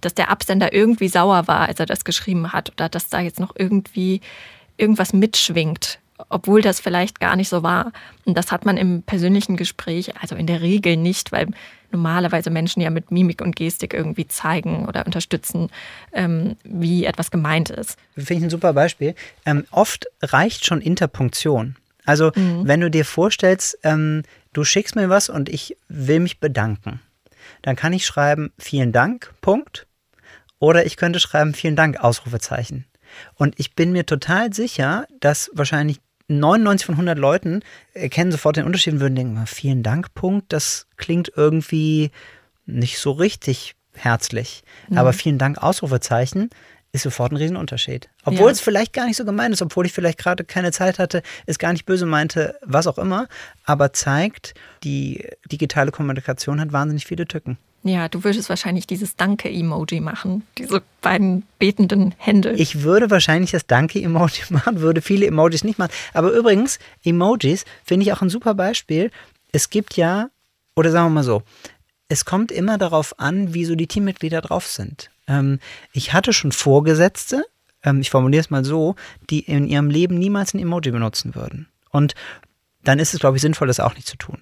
dass 0.00 0.14
der 0.14 0.30
Absender 0.30 0.72
irgendwie 0.72 1.08
sauer 1.08 1.48
war, 1.48 1.68
als 1.68 1.80
er 1.80 1.86
das 1.86 2.04
geschrieben 2.04 2.52
hat 2.52 2.70
oder 2.72 2.88
dass 2.88 3.08
da 3.08 3.20
jetzt 3.20 3.40
noch 3.40 3.54
irgendwie 3.56 4.20
irgendwas 4.76 5.12
mitschwingt 5.12 5.98
obwohl 6.28 6.62
das 6.62 6.80
vielleicht 6.80 7.20
gar 7.20 7.36
nicht 7.36 7.48
so 7.48 7.62
war. 7.62 7.92
Und 8.24 8.36
das 8.36 8.52
hat 8.52 8.64
man 8.64 8.76
im 8.76 9.02
persönlichen 9.02 9.56
Gespräch, 9.56 10.16
also 10.20 10.34
in 10.34 10.46
der 10.46 10.60
Regel 10.60 10.96
nicht, 10.96 11.32
weil 11.32 11.48
normalerweise 11.92 12.50
Menschen 12.50 12.82
ja 12.82 12.90
mit 12.90 13.10
Mimik 13.10 13.40
und 13.40 13.56
Gestik 13.56 13.94
irgendwie 13.94 14.26
zeigen 14.26 14.86
oder 14.86 15.06
unterstützen, 15.06 15.68
ähm, 16.12 16.56
wie 16.64 17.04
etwas 17.04 17.30
gemeint 17.30 17.70
ist. 17.70 17.96
Finde 18.14 18.34
ich 18.34 18.42
ein 18.44 18.50
super 18.50 18.72
Beispiel. 18.72 19.14
Ähm, 19.44 19.64
oft 19.70 20.06
reicht 20.22 20.64
schon 20.64 20.80
Interpunktion. 20.80 21.76
Also 22.04 22.32
mhm. 22.34 22.66
wenn 22.66 22.80
du 22.80 22.90
dir 22.90 23.04
vorstellst, 23.04 23.78
ähm, 23.82 24.22
du 24.52 24.64
schickst 24.64 24.96
mir 24.96 25.08
was 25.08 25.28
und 25.28 25.48
ich 25.48 25.76
will 25.88 26.20
mich 26.20 26.40
bedanken, 26.40 27.00
dann 27.62 27.76
kann 27.76 27.92
ich 27.92 28.06
schreiben, 28.06 28.52
vielen 28.58 28.92
Dank, 28.92 29.32
Punkt. 29.40 29.86
Oder 30.58 30.86
ich 30.86 30.96
könnte 30.96 31.20
schreiben, 31.20 31.52
vielen 31.52 31.76
Dank, 31.76 31.98
Ausrufezeichen. 32.00 32.86
Und 33.34 33.58
ich 33.58 33.74
bin 33.74 33.92
mir 33.92 34.06
total 34.06 34.52
sicher, 34.52 35.06
dass 35.20 35.50
wahrscheinlich 35.52 36.00
99 36.28 36.86
von 36.86 36.94
100 36.94 37.18
Leuten 37.18 37.60
erkennen 37.94 38.32
sofort 38.32 38.56
den 38.56 38.64
Unterschied 38.64 38.94
und 38.94 39.00
würden 39.00 39.14
denken, 39.14 39.46
vielen 39.46 39.82
Dank, 39.82 40.14
Punkt, 40.14 40.52
das 40.52 40.86
klingt 40.96 41.32
irgendwie 41.36 42.10
nicht 42.66 42.98
so 42.98 43.12
richtig 43.12 43.74
herzlich. 43.94 44.62
Mhm. 44.88 44.98
Aber 44.98 45.12
vielen 45.12 45.38
Dank, 45.38 45.58
Ausrufezeichen, 45.58 46.50
ist 46.92 47.02
sofort 47.02 47.32
ein 47.32 47.36
Riesenunterschied. 47.36 48.08
Obwohl 48.24 48.46
ja. 48.46 48.52
es 48.52 48.60
vielleicht 48.60 48.92
gar 48.92 49.06
nicht 49.06 49.16
so 49.16 49.24
gemeint 49.24 49.52
ist, 49.52 49.62
obwohl 49.62 49.86
ich 49.86 49.92
vielleicht 49.92 50.18
gerade 50.18 50.44
keine 50.44 50.72
Zeit 50.72 50.98
hatte, 50.98 51.22
es 51.46 51.58
gar 51.58 51.72
nicht 51.72 51.86
böse 51.86 52.06
meinte, 52.06 52.58
was 52.62 52.86
auch 52.86 52.98
immer, 52.98 53.28
aber 53.64 53.92
zeigt, 53.92 54.54
die 54.82 55.28
digitale 55.50 55.90
Kommunikation 55.90 56.60
hat 56.60 56.72
wahnsinnig 56.72 57.06
viele 57.06 57.26
Tücken. 57.26 57.58
Ja, 57.88 58.08
du 58.08 58.24
würdest 58.24 58.48
wahrscheinlich 58.48 58.86
dieses 58.86 59.16
Danke-Emoji 59.16 60.00
machen, 60.00 60.42
diese 60.58 60.82
beiden 61.00 61.44
betenden 61.58 62.14
Hände. 62.18 62.52
Ich 62.52 62.82
würde 62.82 63.10
wahrscheinlich 63.10 63.52
das 63.52 63.66
Danke-Emoji 63.66 64.44
machen, 64.50 64.80
würde 64.80 65.00
viele 65.00 65.26
Emojis 65.26 65.62
nicht 65.62 65.78
machen. 65.78 65.92
Aber 66.12 66.32
übrigens, 66.32 66.78
Emojis 67.04 67.64
finde 67.84 68.04
ich 68.04 68.12
auch 68.12 68.22
ein 68.22 68.30
super 68.30 68.54
Beispiel. 68.54 69.10
Es 69.52 69.70
gibt 69.70 69.96
ja, 69.96 70.30
oder 70.74 70.90
sagen 70.90 71.06
wir 71.06 71.14
mal 71.14 71.24
so, 71.24 71.42
es 72.08 72.24
kommt 72.24 72.52
immer 72.52 72.76
darauf 72.78 73.18
an, 73.18 73.54
wie 73.54 73.64
so 73.64 73.74
die 73.74 73.86
Teammitglieder 73.86 74.40
drauf 74.40 74.66
sind. 74.66 75.10
Ähm, 75.28 75.60
ich 75.92 76.12
hatte 76.12 76.32
schon 76.32 76.52
Vorgesetzte, 76.52 77.44
ähm, 77.84 78.00
ich 78.00 78.10
formuliere 78.10 78.40
es 78.40 78.50
mal 78.50 78.64
so, 78.64 78.96
die 79.30 79.40
in 79.40 79.66
ihrem 79.66 79.90
Leben 79.90 80.18
niemals 80.18 80.54
ein 80.54 80.58
Emoji 80.58 80.90
benutzen 80.90 81.34
würden. 81.34 81.68
Und 81.90 82.14
dann 82.84 82.98
ist 82.98 83.14
es, 83.14 83.20
glaube 83.20 83.36
ich, 83.36 83.42
sinnvoll, 83.42 83.68
das 83.68 83.80
auch 83.80 83.94
nicht 83.94 84.06
zu 84.06 84.16
tun. 84.16 84.38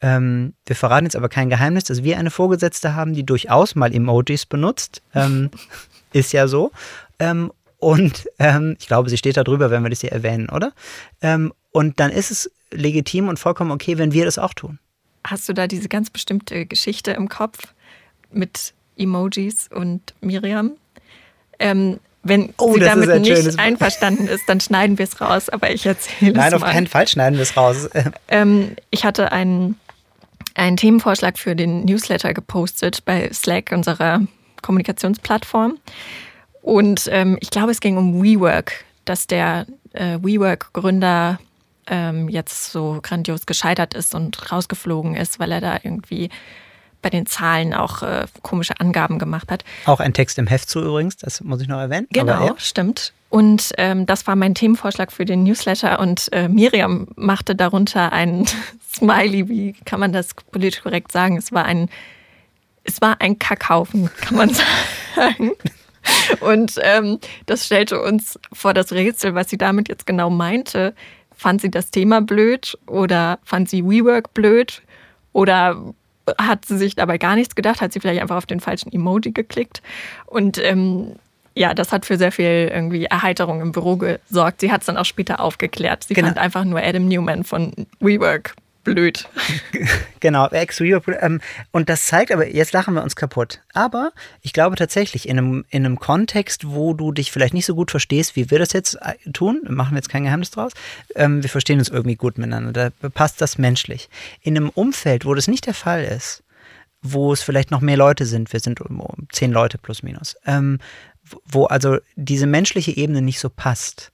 Ähm, 0.00 0.54
wir 0.66 0.76
verraten 0.76 1.06
jetzt 1.06 1.16
aber 1.16 1.28
kein 1.28 1.50
Geheimnis, 1.50 1.84
dass 1.84 2.02
wir 2.02 2.18
eine 2.18 2.30
Vorgesetzte 2.30 2.94
haben, 2.94 3.14
die 3.14 3.24
durchaus 3.24 3.74
mal 3.74 3.92
Emojis 3.92 4.46
benutzt. 4.46 5.02
Ähm, 5.14 5.50
ist 6.12 6.32
ja 6.32 6.46
so. 6.46 6.70
Ähm, 7.18 7.52
und 7.78 8.28
ähm, 8.38 8.76
ich 8.78 8.86
glaube, 8.86 9.10
sie 9.10 9.16
steht 9.16 9.36
da 9.36 9.44
drüber, 9.44 9.70
wenn 9.70 9.82
wir 9.82 9.90
das 9.90 10.00
hier 10.00 10.12
erwähnen, 10.12 10.48
oder? 10.48 10.72
Ähm, 11.22 11.52
und 11.70 12.00
dann 12.00 12.10
ist 12.10 12.30
es 12.30 12.50
legitim 12.72 13.28
und 13.28 13.38
vollkommen 13.38 13.70
okay, 13.70 13.98
wenn 13.98 14.12
wir 14.12 14.24
das 14.24 14.38
auch 14.38 14.54
tun. 14.54 14.78
Hast 15.24 15.48
du 15.48 15.52
da 15.52 15.66
diese 15.66 15.88
ganz 15.88 16.10
bestimmte 16.10 16.66
Geschichte 16.66 17.12
im 17.12 17.28
Kopf 17.28 17.58
mit 18.30 18.74
Emojis 18.96 19.68
und 19.72 20.14
Miriam? 20.20 20.72
Ähm, 21.58 22.00
wenn 22.22 22.52
oh, 22.58 22.74
sie 22.74 22.80
damit 22.80 23.20
nicht 23.20 23.58
einverstanden 23.58 24.26
ist, 24.26 24.48
dann 24.48 24.60
schneiden 24.60 24.98
wir 24.98 25.04
es 25.04 25.20
raus, 25.20 25.48
aber 25.48 25.70
ich 25.70 25.86
erzähle 25.86 26.32
es 26.32 26.36
Nein, 26.36 26.54
auf 26.54 26.62
keinen 26.62 26.86
Fall 26.86 27.06
schneiden 27.08 27.36
wir 27.36 27.42
es 27.42 27.56
raus. 27.56 27.88
Ähm, 28.28 28.76
ich 28.90 29.04
hatte 29.04 29.32
einen 29.32 29.78
einen 30.58 30.76
Themenvorschlag 30.76 31.38
für 31.38 31.54
den 31.54 31.84
Newsletter 31.84 32.34
gepostet 32.34 33.04
bei 33.04 33.30
Slack, 33.32 33.70
unserer 33.72 34.22
Kommunikationsplattform. 34.62 35.78
Und 36.62 37.08
ähm, 37.10 37.38
ich 37.40 37.50
glaube, 37.50 37.70
es 37.70 37.80
ging 37.80 37.96
um 37.96 38.22
WeWork, 38.22 38.84
dass 39.04 39.26
der 39.26 39.66
äh, 39.92 40.18
WeWork-Gründer 40.20 41.38
ähm, 41.86 42.28
jetzt 42.28 42.72
so 42.72 42.98
grandios 43.02 43.46
gescheitert 43.46 43.94
ist 43.94 44.14
und 44.14 44.52
rausgeflogen 44.52 45.14
ist, 45.14 45.38
weil 45.38 45.52
er 45.52 45.60
da 45.60 45.78
irgendwie 45.82 46.28
bei 47.02 47.10
den 47.10 47.26
Zahlen 47.26 47.74
auch 47.74 48.02
äh, 48.02 48.26
komische 48.42 48.78
Angaben 48.80 49.18
gemacht 49.18 49.50
hat. 49.50 49.64
Auch 49.86 50.00
ein 50.00 50.14
Text 50.14 50.38
im 50.38 50.46
Heft 50.46 50.68
zu 50.68 50.80
übrigens, 50.80 51.16
das 51.16 51.40
muss 51.42 51.60
ich 51.60 51.68
noch 51.68 51.78
erwähnen. 51.78 52.06
Genau, 52.10 52.46
ja. 52.46 52.54
stimmt. 52.58 53.12
Und 53.30 53.72
ähm, 53.76 54.06
das 54.06 54.26
war 54.26 54.36
mein 54.36 54.54
Themenvorschlag 54.54 55.12
für 55.12 55.24
den 55.24 55.42
Newsletter 55.42 56.00
und 56.00 56.32
äh, 56.32 56.48
Miriam 56.48 57.08
machte 57.14 57.54
darunter 57.54 58.12
einen 58.12 58.46
Smiley, 58.94 59.48
wie 59.48 59.74
kann 59.84 60.00
man 60.00 60.12
das 60.12 60.34
politisch 60.50 60.82
korrekt 60.82 61.12
sagen? 61.12 61.36
Es 61.36 61.52
war 61.52 61.64
ein, 61.64 61.90
es 62.84 63.00
war 63.00 63.20
ein 63.20 63.38
Kackhaufen, 63.38 64.10
kann 64.20 64.36
man 64.36 64.50
sagen. 65.14 65.52
Und 66.40 66.76
ähm, 66.82 67.18
das 67.44 67.66
stellte 67.66 68.00
uns 68.00 68.38
vor 68.52 68.72
das 68.72 68.92
Rätsel, 68.92 69.34
was 69.34 69.50
sie 69.50 69.58
damit 69.58 69.88
jetzt 69.88 70.06
genau 70.06 70.30
meinte. 70.30 70.94
Fand 71.34 71.60
sie 71.60 71.70
das 71.70 71.90
Thema 71.90 72.22
blöd 72.22 72.78
oder 72.86 73.38
fand 73.44 73.68
sie 73.68 73.84
WeWork 73.84 74.32
blöd 74.32 74.82
oder 75.32 75.94
hat 76.36 76.64
sie 76.64 76.78
sich 76.78 76.96
dabei 76.96 77.18
gar 77.18 77.34
nichts 77.34 77.54
gedacht? 77.54 77.80
Hat 77.80 77.92
sie 77.92 78.00
vielleicht 78.00 78.20
einfach 78.20 78.36
auf 78.36 78.46
den 78.46 78.60
falschen 78.60 78.92
Emoji 78.92 79.32
geklickt? 79.32 79.82
Und 80.26 80.58
ähm, 80.58 81.16
ja, 81.54 81.74
das 81.74 81.92
hat 81.92 82.06
für 82.06 82.16
sehr 82.16 82.32
viel 82.32 82.70
irgendwie 82.72 83.04
Erheiterung 83.06 83.60
im 83.60 83.72
Büro 83.72 83.96
gesorgt. 83.96 84.60
Sie 84.60 84.70
hat 84.70 84.82
es 84.82 84.86
dann 84.86 84.96
auch 84.96 85.04
später 85.04 85.40
aufgeklärt. 85.40 86.04
Sie 86.04 86.14
genau. 86.14 86.28
fand 86.28 86.38
einfach 86.38 86.64
nur 86.64 86.80
Adam 86.80 87.08
Newman 87.08 87.44
von 87.44 87.72
WeWork 88.00 88.54
blöd. 88.94 89.28
Genau, 90.20 90.48
ex 90.48 90.80
ähm, 90.80 91.40
Und 91.70 91.88
das 91.88 92.06
zeigt 92.06 92.32
aber, 92.32 92.48
jetzt 92.48 92.72
lachen 92.72 92.94
wir 92.94 93.04
uns 93.04 93.14
kaputt. 93.14 93.60
Aber 93.72 94.10
ich 94.42 94.52
glaube 94.52 94.74
tatsächlich, 94.74 95.28
in 95.28 95.38
einem, 95.38 95.64
in 95.70 95.86
einem 95.86 96.00
Kontext, 96.00 96.68
wo 96.68 96.92
du 96.92 97.12
dich 97.12 97.30
vielleicht 97.30 97.54
nicht 97.54 97.66
so 97.66 97.76
gut 97.76 97.92
verstehst, 97.92 98.34
wie 98.34 98.50
wir 98.50 98.58
das 98.58 98.72
jetzt 98.72 98.94
äh, 98.94 99.30
tun, 99.32 99.60
machen 99.68 99.92
wir 99.92 99.98
jetzt 99.98 100.08
kein 100.08 100.24
Geheimnis 100.24 100.50
draus, 100.50 100.72
ähm, 101.14 101.44
wir 101.44 101.50
verstehen 101.50 101.78
uns 101.78 101.88
irgendwie 101.88 102.16
gut 102.16 102.36
miteinander, 102.36 102.90
da 103.00 103.08
passt 103.10 103.40
das 103.40 103.58
menschlich. 103.58 104.08
In 104.40 104.56
einem 104.56 104.70
Umfeld, 104.70 105.24
wo 105.24 105.34
das 105.34 105.46
nicht 105.46 105.66
der 105.66 105.74
Fall 105.74 106.02
ist, 106.02 106.42
wo 107.00 107.32
es 107.32 107.42
vielleicht 107.42 107.70
noch 107.70 107.80
mehr 107.80 107.96
Leute 107.96 108.26
sind, 108.26 108.52
wir 108.52 108.58
sind 108.58 108.80
um, 108.80 109.00
zehn 109.30 109.52
Leute 109.52 109.78
plus 109.78 110.02
minus, 110.02 110.36
ähm, 110.46 110.78
wo 111.44 111.66
also 111.66 111.98
diese 112.16 112.46
menschliche 112.46 112.96
Ebene 112.96 113.22
nicht 113.22 113.38
so 113.38 113.50
passt, 113.50 114.10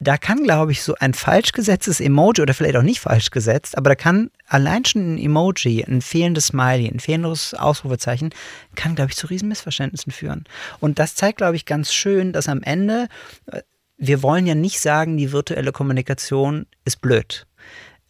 da 0.00 0.16
kann, 0.16 0.42
glaube 0.42 0.72
ich, 0.72 0.82
so 0.82 0.94
ein 0.98 1.14
falsch 1.14 1.52
gesetztes 1.52 2.00
Emoji 2.00 2.42
oder 2.42 2.54
vielleicht 2.54 2.76
auch 2.76 2.82
nicht 2.82 3.00
falsch 3.00 3.30
gesetzt, 3.30 3.76
aber 3.78 3.90
da 3.90 3.94
kann 3.94 4.30
allein 4.46 4.84
schon 4.84 5.14
ein 5.14 5.18
Emoji, 5.18 5.84
ein 5.84 6.02
fehlendes 6.02 6.48
Smiley, 6.48 6.88
ein 6.88 7.00
fehlendes 7.00 7.54
Ausrufezeichen, 7.54 8.30
kann, 8.74 8.94
glaube 8.94 9.10
ich, 9.10 9.16
zu 9.16 9.26
riesen 9.26 9.48
Missverständnissen 9.48 10.12
führen. 10.12 10.44
Und 10.80 10.98
das 10.98 11.14
zeigt, 11.14 11.38
glaube 11.38 11.56
ich, 11.56 11.66
ganz 11.66 11.92
schön, 11.92 12.32
dass 12.32 12.48
am 12.48 12.62
Ende, 12.62 13.08
äh, 13.46 13.62
wir 13.96 14.22
wollen 14.22 14.46
ja 14.46 14.54
nicht 14.54 14.80
sagen, 14.80 15.16
die 15.16 15.32
virtuelle 15.32 15.72
Kommunikation 15.72 16.66
ist 16.84 17.00
blöd. 17.00 17.46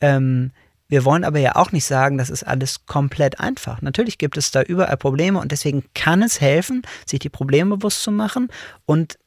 Ähm, 0.01 0.53
wir 0.89 1.05
wollen 1.05 1.25
aber 1.25 1.39
ja 1.39 1.57
auch 1.57 1.73
nicht 1.73 1.85
sagen, 1.85 2.19
das 2.19 2.31
ist 2.31 2.43
alles 2.43 2.87
komplett 2.87 3.41
einfach. 3.41 3.83
Natürlich 3.83 4.19
gibt 4.19 4.37
es 4.37 4.51
da 4.51 4.63
überall 4.63 4.97
Probleme 4.97 5.39
und 5.39 5.51
deswegen 5.51 5.85
kann 5.95 6.23
es 6.23 6.41
helfen, 6.41 6.83
sich 7.07 7.21
die 7.21 7.31
Probleme 7.31 7.77
bewusst 7.77 8.03
zu 8.03 8.13
machen 8.13 8.49
und 8.85 9.19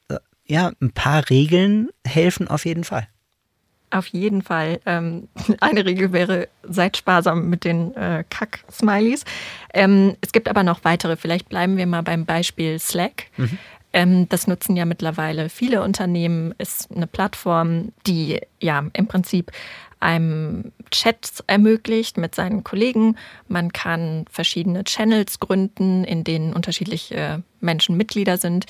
ja, 0.48 0.72
ein 0.82 0.92
paar 0.92 1.30
Regeln 1.30 1.90
helfen 2.06 2.48
auf 2.48 2.66
jeden 2.66 2.84
Fall. 2.84 3.08
Auf 3.90 4.08
jeden 4.08 4.42
Fall. 4.42 4.82
Ähm, 4.86 5.30
eine 5.62 5.86
Regel 5.86 6.12
wäre, 6.12 6.50
seid 6.64 6.98
sparsam 6.98 7.50
mit 7.50 7.64
den 7.64 7.96
äh, 7.96 8.24
Kack-Smileys. 8.30 9.24
Ähm, 9.74 10.16
es 10.22 10.32
gibt 10.32 10.50
aber 10.50 10.64
noch 10.64 10.84
weitere. 10.84 11.16
Vielleicht 11.16 11.50
bleiben 11.50 11.78
wir 11.78 11.88
mal 11.88 12.04
beim 12.04 12.26
Beispiel 12.26 12.80
Slack. 12.80 13.26
Mhm. 13.38 13.58
Ähm, 13.94 14.30
das 14.30 14.48
nutzen 14.48 14.76
ja 14.76 14.86
mittlerweile 14.86 15.50
viele 15.50 15.82
Unternehmen. 15.84 16.54
Ist 16.58 16.92
eine 16.92 17.08
Plattform, 17.08 17.94
die 18.06 18.42
ja 18.60 18.84
im 18.92 19.08
Prinzip 19.08 19.52
einem 20.00 20.74
Chat 20.92 21.44
ermöglicht 21.48 22.18
mit 22.18 22.36
seinen 22.36 22.64
Kollegen. 22.64 23.16
Man 23.48 23.72
kann 23.72 24.26
verschiedene 24.30 24.84
Channels 24.84 25.40
gründen, 25.40 26.04
in 26.04 26.24
denen 26.24 26.54
unterschiedliche 26.54 27.42
Menschen 27.62 27.98
Mitglieder 27.98 28.38
sind. 28.38 28.66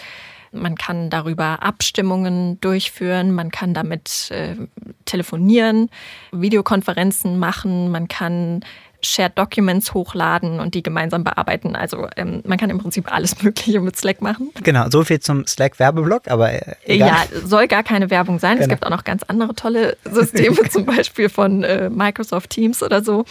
Man 0.62 0.76
kann 0.76 1.10
darüber 1.10 1.64
Abstimmungen 1.64 2.60
durchführen, 2.62 3.32
man 3.32 3.52
kann 3.52 3.74
damit 3.74 4.32
äh, 4.32 4.56
telefonieren, 5.06 5.90
Videokonferenzen 6.32 7.40
machen, 7.40 7.90
man 7.90 8.08
kann 8.08 8.62
Shared 9.02 9.38
Documents 9.38 9.94
hochladen 9.94 10.60
und 10.60 10.74
die 10.74 10.82
gemeinsam 10.82 11.24
bearbeiten. 11.24 11.76
Also 11.76 12.08
ähm, 12.16 12.42
man 12.46 12.58
kann 12.58 12.70
im 12.70 12.80
Prinzip 12.80 13.14
alles 13.14 13.42
Mögliche 13.44 13.80
mit 13.80 13.96
Slack 13.96 14.22
machen. 14.22 14.52
Genau, 14.64 14.90
so 14.90 15.04
viel 15.04 15.20
zum 15.20 15.46
Slack-Werbeblock, 15.46 16.30
aber 16.30 16.52
äh, 16.52 16.76
egal. 16.86 17.10
Ja, 17.10 17.26
soll 17.46 17.68
gar 17.68 17.84
keine 17.84 18.10
Werbung 18.10 18.40
sein. 18.40 18.56
Genau. 18.56 18.64
Es 18.64 18.70
gibt 18.70 18.86
auch 18.86 18.90
noch 18.90 19.04
ganz 19.04 19.24
andere 19.24 19.54
tolle 19.54 19.98
Systeme, 20.10 20.58
zum 20.70 20.86
Beispiel 20.86 21.30
von 21.30 21.64
äh, 21.64 21.90
Microsoft 21.90 22.50
Teams 22.50 22.82
oder 22.82 23.04
so. 23.04 23.26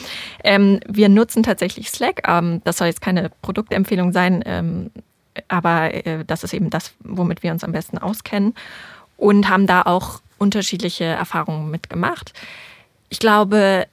Ähm, 0.45 0.81
wir 0.87 1.09
nutzen 1.09 1.43
tatsächlich 1.43 1.91
Slack. 1.91 2.23
Ähm, 2.29 2.61
das 2.65 2.79
soll 2.79 2.87
jetzt 2.87 3.01
keine 3.01 3.31
Produktempfehlung 3.43 4.13
sein. 4.13 4.93
Aber 5.49 5.93
äh, 5.95 6.25
das 6.25 6.45
ist 6.45 6.55
eben 6.55 6.71
das, 6.71 6.93
womit 7.01 7.43
wir 7.43 7.53
uns 7.53 7.65
am 7.65 7.73
besten 7.73 7.99
auskennen 7.99 8.55
und 9.17 9.49
haben 9.49 9.67
da 9.67 9.83
auch 9.83 10.21
unterschiedliche 10.39 11.05
Erfahrungen 11.05 11.71
mitgemacht. 11.71 12.33
Ich 13.09 13.19
glaube, 13.19 13.87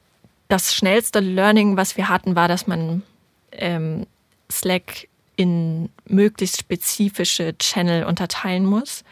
das 0.47 0.75
schnellste 0.75 1.19
Learning, 1.19 1.77
was 1.77 1.97
wir 1.97 2.09
hatten, 2.09 2.35
war, 2.35 2.47
dass 2.47 2.67
man 2.67 3.03
ähm, 3.51 4.05
Slack 4.51 5.07
in 5.35 5.89
möglichst 6.05 6.59
spezifische 6.59 7.57
Channel 7.57 8.05
unterteilen 8.05 8.65
muss 8.65 9.03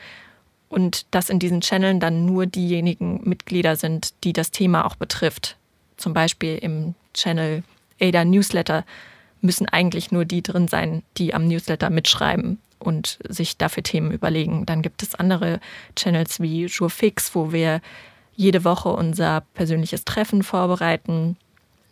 und 0.69 1.05
dass 1.11 1.29
in 1.29 1.39
diesen 1.39 1.61
Channeln 1.61 1.99
dann 1.99 2.25
nur 2.25 2.45
diejenigen 2.45 3.21
Mitglieder 3.23 3.75
sind, 3.75 4.13
die 4.23 4.33
das 4.33 4.51
Thema 4.51 4.85
auch 4.85 4.95
betrifft. 4.95 5.57
Zum 5.97 6.13
Beispiel 6.13 6.57
im 6.57 6.95
Channel 7.13 7.63
Ada 7.99 8.25
Newsletter 8.25 8.85
müssen 9.41 9.67
eigentlich 9.67 10.11
nur 10.11 10.25
die 10.25 10.41
drin 10.41 10.67
sein, 10.67 11.03
die 11.17 11.33
am 11.33 11.47
Newsletter 11.47 11.89
mitschreiben 11.89 12.59
und 12.79 13.19
sich 13.27 13.57
dafür 13.57 13.83
Themen 13.83 14.11
überlegen. 14.11 14.65
Dann 14.65 14.81
gibt 14.81 15.03
es 15.03 15.15
andere 15.15 15.59
Channels 15.95 16.39
wie 16.39 16.65
Jourfix, 16.65 17.35
wo 17.35 17.51
wir 17.51 17.81
jede 18.35 18.63
Woche 18.63 18.89
unser 18.89 19.43
persönliches 19.53 20.05
Treffen 20.05 20.43
vorbereiten. 20.43 21.37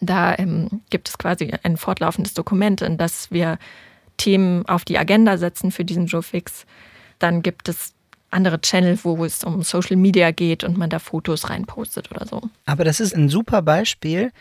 Da 0.01 0.37
ähm, 0.37 0.81
gibt 0.89 1.09
es 1.09 1.17
quasi 1.17 1.53
ein 1.63 1.77
fortlaufendes 1.77 2.33
Dokument, 2.33 2.81
in 2.81 2.97
das 2.97 3.31
wir 3.31 3.59
Themen 4.17 4.65
auf 4.67 4.85
die 4.85 4.97
Agenda 4.97 5.37
setzen 5.37 5.71
für 5.71 5.85
diesen 5.85 6.07
Jourfix. 6.07 6.65
Dann 7.19 7.41
gibt 7.41 7.69
es 7.69 7.93
andere 8.31 8.61
Channel, 8.61 8.99
wo 9.03 9.23
es 9.25 9.43
um 9.43 9.63
Social 9.63 9.97
Media 9.97 10.31
geht 10.31 10.63
und 10.63 10.77
man 10.77 10.89
da 10.89 10.99
Fotos 10.99 11.49
reinpostet 11.49 12.11
oder 12.11 12.25
so. 12.25 12.41
Aber 12.65 12.83
das 12.83 12.99
ist 12.99 13.15
ein 13.15 13.29
super 13.29 13.61
Beispiel, 13.61 14.31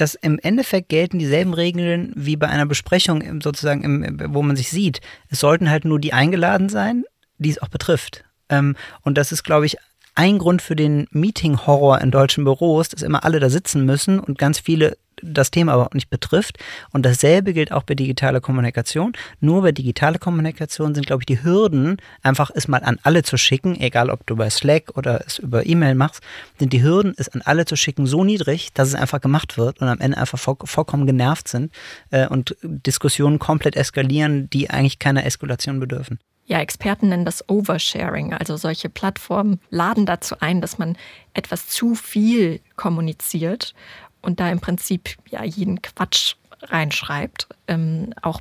dass 0.00 0.14
im 0.14 0.38
Endeffekt 0.38 0.88
gelten 0.88 1.18
dieselben 1.18 1.54
Regeln 1.54 2.12
wie 2.14 2.36
bei 2.36 2.48
einer 2.48 2.66
Besprechung 2.66 3.40
sozusagen, 3.42 3.82
im, 3.82 4.34
wo 4.34 4.42
man 4.42 4.56
sich 4.56 4.70
sieht. 4.70 5.00
Es 5.28 5.40
sollten 5.40 5.70
halt 5.70 5.84
nur 5.84 5.98
die 5.98 6.12
eingeladen 6.12 6.68
sein, 6.68 7.04
die 7.38 7.50
es 7.50 7.60
auch 7.60 7.68
betrifft. 7.68 8.24
Ähm, 8.48 8.76
und 9.02 9.18
das 9.18 9.32
ist, 9.32 9.42
glaube 9.42 9.66
ich, 9.66 9.76
ein 10.14 10.38
Grund 10.38 10.62
für 10.62 10.76
den 10.76 11.06
Meeting-Horror 11.10 12.00
in 12.00 12.10
deutschen 12.10 12.44
Büros, 12.44 12.88
dass 12.88 13.02
immer 13.02 13.24
alle 13.24 13.40
da 13.40 13.50
sitzen 13.50 13.84
müssen 13.84 14.18
und 14.18 14.38
ganz 14.38 14.58
viele 14.58 14.96
das 15.22 15.50
Thema 15.50 15.72
aber 15.72 15.86
auch 15.86 15.94
nicht 15.94 16.10
betrifft. 16.10 16.58
Und 16.90 17.04
dasselbe 17.04 17.52
gilt 17.52 17.72
auch 17.72 17.82
bei 17.82 17.94
digitaler 17.94 18.40
Kommunikation. 18.40 19.12
Nur 19.40 19.62
bei 19.62 19.72
digitaler 19.72 20.18
Kommunikation 20.18 20.94
sind, 20.94 21.06
glaube 21.06 21.22
ich, 21.22 21.26
die 21.26 21.42
Hürden, 21.42 21.96
einfach 22.22 22.50
es 22.54 22.68
mal 22.68 22.82
an 22.82 22.98
alle 23.02 23.22
zu 23.22 23.36
schicken, 23.36 23.78
egal 23.80 24.10
ob 24.10 24.26
du 24.26 24.36
bei 24.36 24.50
Slack 24.50 24.96
oder 24.96 25.24
es 25.26 25.38
über 25.38 25.66
E-Mail 25.66 25.94
machst, 25.94 26.22
sind 26.58 26.72
die 26.72 26.82
Hürden, 26.82 27.14
es 27.16 27.28
an 27.28 27.42
alle 27.42 27.64
zu 27.64 27.76
schicken, 27.76 28.06
so 28.06 28.24
niedrig, 28.24 28.72
dass 28.74 28.88
es 28.88 28.94
einfach 28.94 29.20
gemacht 29.20 29.58
wird 29.58 29.80
und 29.80 29.88
am 29.88 30.00
Ende 30.00 30.18
einfach 30.18 30.38
voll, 30.38 30.56
vollkommen 30.64 31.06
genervt 31.06 31.48
sind 31.48 31.72
äh, 32.10 32.26
und 32.26 32.56
Diskussionen 32.62 33.38
komplett 33.38 33.76
eskalieren, 33.76 34.50
die 34.50 34.70
eigentlich 34.70 34.98
keiner 34.98 35.24
Eskalation 35.24 35.80
bedürfen. 35.80 36.18
Ja, 36.48 36.60
Experten 36.60 37.10
nennen 37.10 37.26
das 37.26 37.46
Oversharing. 37.46 38.32
Also 38.32 38.56
solche 38.56 38.88
Plattformen 38.88 39.60
laden 39.68 40.06
dazu 40.06 40.34
ein, 40.40 40.62
dass 40.62 40.78
man 40.78 40.96
etwas 41.34 41.68
zu 41.68 41.94
viel 41.94 42.60
kommuniziert 42.74 43.74
und 44.22 44.40
da 44.40 44.50
im 44.50 44.60
Prinzip 44.60 45.16
ja 45.30 45.44
jeden 45.44 45.82
Quatsch 45.82 46.34
reinschreibt, 46.62 47.48
ähm, 47.68 48.12
auch 48.22 48.40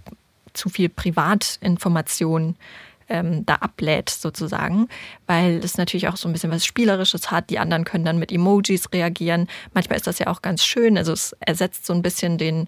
zu 0.53 0.69
viel 0.69 0.89
Privatinformation 0.89 2.55
ähm, 3.09 3.45
da 3.45 3.55
ablädt 3.55 4.09
sozusagen, 4.09 4.87
weil 5.27 5.57
es 5.63 5.77
natürlich 5.77 6.07
auch 6.07 6.17
so 6.17 6.27
ein 6.27 6.33
bisschen 6.33 6.51
was 6.51 6.65
Spielerisches 6.65 7.31
hat. 7.31 7.49
Die 7.49 7.59
anderen 7.59 7.85
können 7.85 8.05
dann 8.05 8.19
mit 8.19 8.31
Emojis 8.31 8.91
reagieren. 8.91 9.47
Manchmal 9.73 9.97
ist 9.97 10.07
das 10.07 10.19
ja 10.19 10.27
auch 10.27 10.41
ganz 10.41 10.63
schön. 10.63 10.97
Also 10.97 11.13
es 11.13 11.35
ersetzt 11.39 11.85
so 11.85 11.93
ein 11.93 12.01
bisschen 12.01 12.37
den 12.37 12.67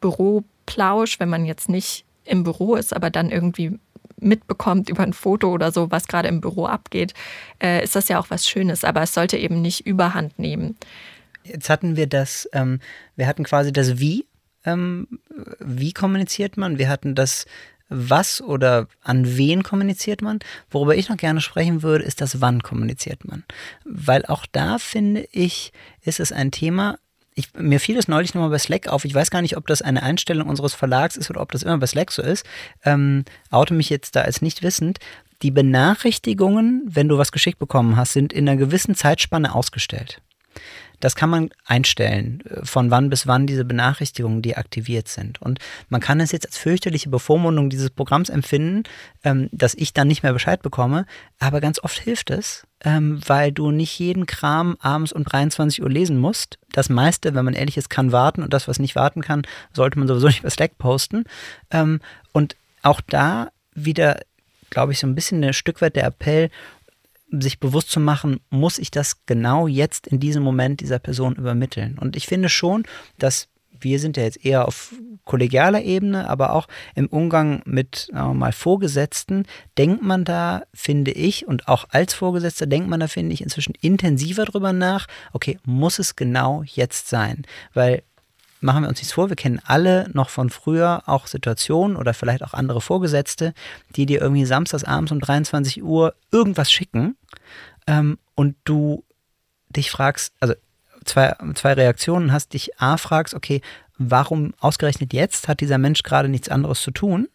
Büroplausch, 0.00 1.20
wenn 1.20 1.28
man 1.28 1.44
jetzt 1.44 1.68
nicht 1.68 2.04
im 2.24 2.42
Büro 2.42 2.74
ist, 2.74 2.94
aber 2.94 3.10
dann 3.10 3.30
irgendwie 3.30 3.78
mitbekommt 4.18 4.88
über 4.88 5.02
ein 5.02 5.12
Foto 5.12 5.52
oder 5.52 5.70
so, 5.70 5.90
was 5.90 6.08
gerade 6.08 6.28
im 6.28 6.40
Büro 6.40 6.66
abgeht, 6.66 7.12
äh, 7.62 7.84
ist 7.84 7.94
das 7.94 8.08
ja 8.08 8.18
auch 8.18 8.30
was 8.30 8.48
Schönes. 8.48 8.82
Aber 8.82 9.02
es 9.02 9.14
sollte 9.14 9.36
eben 9.36 9.60
nicht 9.60 9.86
überhand 9.86 10.38
nehmen. 10.38 10.76
Jetzt 11.46 11.70
hatten 11.70 11.96
wir 11.96 12.06
das, 12.06 12.48
ähm, 12.52 12.80
wir 13.16 13.26
hatten 13.26 13.44
quasi 13.44 13.72
das 13.72 13.98
Wie, 13.98 14.26
ähm, 14.64 15.06
wie 15.60 15.92
kommuniziert 15.92 16.56
man, 16.56 16.78
wir 16.78 16.88
hatten 16.88 17.14
das 17.14 17.46
was 17.88 18.40
oder 18.40 18.88
an 19.02 19.36
wen 19.36 19.62
kommuniziert 19.62 20.22
man. 20.22 20.40
Worüber 20.70 20.96
ich 20.96 21.08
noch 21.08 21.16
gerne 21.16 21.40
sprechen 21.40 21.82
würde, 21.82 22.04
ist 22.04 22.20
das 22.20 22.40
wann 22.40 22.62
kommuniziert 22.62 23.24
man. 23.24 23.44
Weil 23.84 24.26
auch 24.26 24.44
da 24.50 24.78
finde 24.78 25.28
ich, 25.30 25.72
ist 26.02 26.18
es 26.18 26.32
ein 26.32 26.50
Thema, 26.50 26.98
ich, 27.38 27.52
mir 27.54 27.80
fiel 27.80 27.98
es 27.98 28.08
neulich 28.08 28.34
nochmal 28.34 28.50
bei 28.50 28.58
Slack 28.58 28.88
auf. 28.88 29.04
Ich 29.04 29.14
weiß 29.14 29.30
gar 29.30 29.42
nicht, 29.42 29.58
ob 29.58 29.66
das 29.66 29.82
eine 29.82 30.02
Einstellung 30.02 30.48
unseres 30.48 30.74
Verlags 30.74 31.16
ist 31.16 31.28
oder 31.28 31.42
ob 31.42 31.52
das 31.52 31.62
immer 31.62 31.76
bei 31.76 31.86
Slack 31.86 32.10
so 32.10 32.22
ist. 32.22 32.46
Ähm, 32.82 33.24
oute 33.50 33.74
mich 33.74 33.90
jetzt 33.90 34.16
da 34.16 34.22
als 34.22 34.40
nicht 34.40 34.62
wissend. 34.62 34.98
Die 35.42 35.50
Benachrichtigungen, 35.50 36.82
wenn 36.86 37.08
du 37.08 37.18
was 37.18 37.32
geschickt 37.32 37.58
bekommen 37.58 37.96
hast, 37.96 38.14
sind 38.14 38.32
in 38.32 38.48
einer 38.48 38.58
gewissen 38.58 38.94
Zeitspanne 38.94 39.54
ausgestellt. 39.54 40.22
Das 41.00 41.14
kann 41.14 41.30
man 41.30 41.50
einstellen, 41.64 42.42
äh, 42.48 42.64
von 42.64 42.90
wann 42.90 43.10
bis 43.10 43.26
wann 43.26 43.46
diese 43.46 43.64
Benachrichtigungen 43.64 44.42
deaktiviert 44.42 45.08
sind. 45.08 45.40
Und 45.42 45.58
man 45.88 46.00
kann 46.00 46.20
es 46.20 46.32
jetzt 46.32 46.46
als 46.46 46.58
fürchterliche 46.58 47.08
Bevormundung 47.08 47.70
dieses 47.70 47.90
Programms 47.90 48.28
empfinden, 48.28 48.84
ähm, 49.24 49.48
dass 49.52 49.74
ich 49.74 49.92
dann 49.92 50.08
nicht 50.08 50.22
mehr 50.22 50.32
Bescheid 50.32 50.62
bekomme. 50.62 51.06
Aber 51.38 51.60
ganz 51.60 51.82
oft 51.82 51.98
hilft 51.98 52.30
es, 52.30 52.66
ähm, 52.84 53.20
weil 53.26 53.52
du 53.52 53.70
nicht 53.70 53.98
jeden 53.98 54.26
Kram 54.26 54.76
abends 54.80 55.12
um 55.12 55.24
23 55.24 55.82
Uhr 55.82 55.90
lesen 55.90 56.18
musst. 56.18 56.58
Das 56.72 56.88
meiste, 56.88 57.34
wenn 57.34 57.44
man 57.44 57.54
ehrlich 57.54 57.76
ist, 57.76 57.90
kann 57.90 58.12
warten 58.12 58.42
und 58.42 58.52
das, 58.52 58.68
was 58.68 58.78
nicht 58.78 58.96
warten 58.96 59.22
kann, 59.22 59.42
sollte 59.72 59.98
man 59.98 60.08
sowieso 60.08 60.26
nicht 60.26 60.42
bei 60.42 60.50
Slack 60.50 60.78
posten. 60.78 61.24
Ähm, 61.70 62.00
und 62.32 62.56
auch 62.82 63.00
da 63.00 63.48
wieder, 63.74 64.20
glaube 64.70 64.92
ich, 64.92 64.98
so 64.98 65.06
ein 65.06 65.14
bisschen 65.14 65.42
ein 65.42 65.52
Stück 65.52 65.80
weit 65.80 65.96
der 65.96 66.06
Appell, 66.06 66.50
sich 67.30 67.60
bewusst 67.60 67.90
zu 67.90 68.00
machen, 68.00 68.40
muss 68.50 68.78
ich 68.78 68.90
das 68.90 69.26
genau 69.26 69.66
jetzt 69.66 70.06
in 70.06 70.20
diesem 70.20 70.42
Moment 70.42 70.80
dieser 70.80 70.98
Person 70.98 71.34
übermitteln. 71.34 71.98
Und 71.98 72.16
ich 72.16 72.26
finde 72.26 72.48
schon, 72.48 72.84
dass 73.18 73.48
wir 73.78 73.98
sind 74.00 74.16
ja 74.16 74.22
jetzt 74.22 74.42
eher 74.42 74.66
auf 74.66 74.94
kollegialer 75.26 75.82
Ebene, 75.82 76.30
aber 76.30 76.54
auch 76.54 76.66
im 76.94 77.08
Umgang 77.08 77.60
mit 77.66 78.08
mal 78.12 78.52
Vorgesetzten 78.52 79.44
denkt 79.76 80.02
man 80.02 80.24
da, 80.24 80.62
finde 80.72 81.10
ich, 81.10 81.46
und 81.46 81.68
auch 81.68 81.84
als 81.90 82.14
Vorgesetzter 82.14 82.66
denkt 82.66 82.88
man 82.88 83.00
da, 83.00 83.06
finde 83.06 83.34
ich, 83.34 83.42
inzwischen 83.42 83.74
intensiver 83.80 84.46
drüber 84.46 84.72
nach, 84.72 85.08
okay, 85.34 85.58
muss 85.64 85.98
es 85.98 86.16
genau 86.16 86.62
jetzt 86.64 87.08
sein? 87.08 87.44
Weil 87.74 88.02
machen 88.60 88.82
wir 88.82 88.88
uns 88.88 88.98
nichts 88.98 89.12
vor, 89.12 89.28
wir 89.28 89.36
kennen 89.36 89.60
alle 89.64 90.08
noch 90.12 90.30
von 90.30 90.50
früher 90.50 91.02
auch 91.06 91.26
Situationen 91.26 91.96
oder 91.96 92.14
vielleicht 92.14 92.42
auch 92.42 92.54
andere 92.54 92.80
Vorgesetzte, 92.80 93.52
die 93.94 94.06
dir 94.06 94.20
irgendwie 94.20 94.44
samstags 94.44 94.84
abends 94.84 95.12
um 95.12 95.20
23 95.20 95.82
Uhr 95.82 96.14
irgendwas 96.30 96.70
schicken 96.70 97.16
ähm, 97.86 98.18
und 98.34 98.56
du 98.64 99.04
dich 99.68 99.90
fragst, 99.90 100.32
also 100.40 100.54
zwei, 101.04 101.34
zwei 101.54 101.74
Reaktionen 101.74 102.32
hast, 102.32 102.54
dich 102.54 102.80
A 102.80 102.96
fragst, 102.96 103.34
okay, 103.34 103.60
warum 103.98 104.54
ausgerechnet 104.60 105.12
jetzt 105.12 105.48
hat 105.48 105.60
dieser 105.60 105.78
Mensch 105.78 106.02
gerade 106.02 106.28
nichts 106.28 106.48
anderes 106.48 106.82
zu 106.82 106.90
tun 106.90 107.28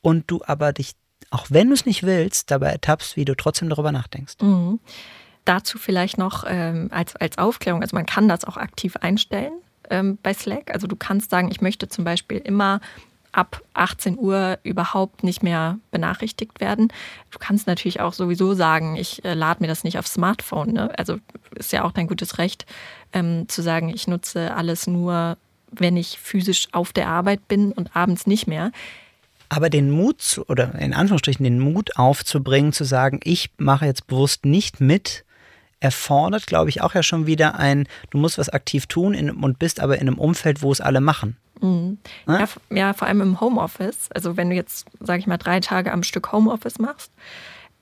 und 0.00 0.30
du 0.30 0.40
aber 0.46 0.72
dich, 0.72 0.92
auch 1.30 1.46
wenn 1.50 1.68
du 1.68 1.74
es 1.74 1.86
nicht 1.86 2.02
willst, 2.02 2.50
dabei 2.50 2.70
ertappst, 2.70 3.16
wie 3.16 3.24
du 3.24 3.34
trotzdem 3.34 3.68
darüber 3.68 3.92
nachdenkst. 3.92 4.34
Mhm. 4.40 4.80
Dazu 5.44 5.78
vielleicht 5.78 6.16
noch 6.16 6.44
ähm, 6.46 6.88
als, 6.90 7.16
als 7.16 7.36
Aufklärung, 7.36 7.82
also 7.82 7.94
man 7.94 8.06
kann 8.06 8.28
das 8.28 8.44
auch 8.44 8.56
aktiv 8.56 8.96
einstellen 8.96 9.52
ähm, 9.90 10.18
bei 10.22 10.34
Slack. 10.34 10.72
Also 10.72 10.86
du 10.86 10.96
kannst 10.96 11.30
sagen, 11.30 11.50
ich 11.50 11.60
möchte 11.60 11.88
zum 11.88 12.04
Beispiel 12.04 12.38
immer 12.38 12.80
ab 13.34 13.62
18 13.74 14.18
Uhr 14.18 14.58
überhaupt 14.62 15.24
nicht 15.24 15.42
mehr 15.42 15.78
benachrichtigt 15.90 16.60
werden. 16.60 16.88
Du 17.30 17.38
kannst 17.38 17.66
natürlich 17.66 18.00
auch 18.00 18.12
sowieso 18.12 18.54
sagen, 18.54 18.96
ich 18.96 19.24
äh, 19.24 19.34
lade 19.34 19.62
mir 19.62 19.66
das 19.66 19.84
nicht 19.84 19.98
aufs 19.98 20.14
Smartphone. 20.14 20.72
Ne? 20.72 20.96
Also 20.96 21.18
ist 21.56 21.72
ja 21.72 21.84
auch 21.84 21.92
dein 21.92 22.06
gutes 22.06 22.38
Recht 22.38 22.64
ähm, 23.12 23.48
zu 23.48 23.62
sagen, 23.62 23.88
ich 23.88 24.06
nutze 24.06 24.54
alles 24.54 24.86
nur, 24.86 25.36
wenn 25.70 25.96
ich 25.96 26.18
physisch 26.18 26.68
auf 26.72 26.92
der 26.92 27.08
Arbeit 27.08 27.48
bin 27.48 27.72
und 27.72 27.96
abends 27.96 28.26
nicht 28.26 28.46
mehr. 28.46 28.70
Aber 29.48 29.70
den 29.70 29.90
Mut 29.90 30.22
zu, 30.22 30.46
oder 30.48 30.74
in 30.76 30.94
Anführungsstrichen 30.94 31.44
den 31.44 31.60
Mut 31.60 31.96
aufzubringen, 31.96 32.72
zu 32.72 32.84
sagen, 32.84 33.20
ich 33.24 33.50
mache 33.58 33.86
jetzt 33.86 34.06
bewusst 34.06 34.44
nicht 34.46 34.80
mit, 34.80 35.24
erfordert, 35.80 36.46
glaube 36.46 36.70
ich, 36.70 36.82
auch 36.82 36.94
ja 36.94 37.02
schon 37.02 37.26
wieder 37.26 37.58
ein, 37.58 37.86
du 38.10 38.18
musst 38.18 38.38
was 38.38 38.48
aktiv 38.48 38.86
tun 38.86 39.14
in, 39.14 39.30
und 39.30 39.58
bist 39.58 39.80
aber 39.80 39.96
in 39.96 40.08
einem 40.08 40.18
Umfeld, 40.18 40.62
wo 40.62 40.72
es 40.72 40.80
alle 40.80 41.00
machen. 41.00 41.36
Mhm. 41.60 41.98
Ja, 42.26 42.48
ja, 42.70 42.92
vor 42.92 43.08
allem 43.08 43.20
im 43.20 43.40
Homeoffice. 43.40 44.08
Also 44.14 44.36
wenn 44.36 44.50
du 44.50 44.56
jetzt, 44.56 44.86
sage 45.00 45.20
ich 45.20 45.26
mal, 45.26 45.36
drei 45.36 45.60
Tage 45.60 45.92
am 45.92 46.02
Stück 46.02 46.32
Homeoffice 46.32 46.78
machst, 46.78 47.12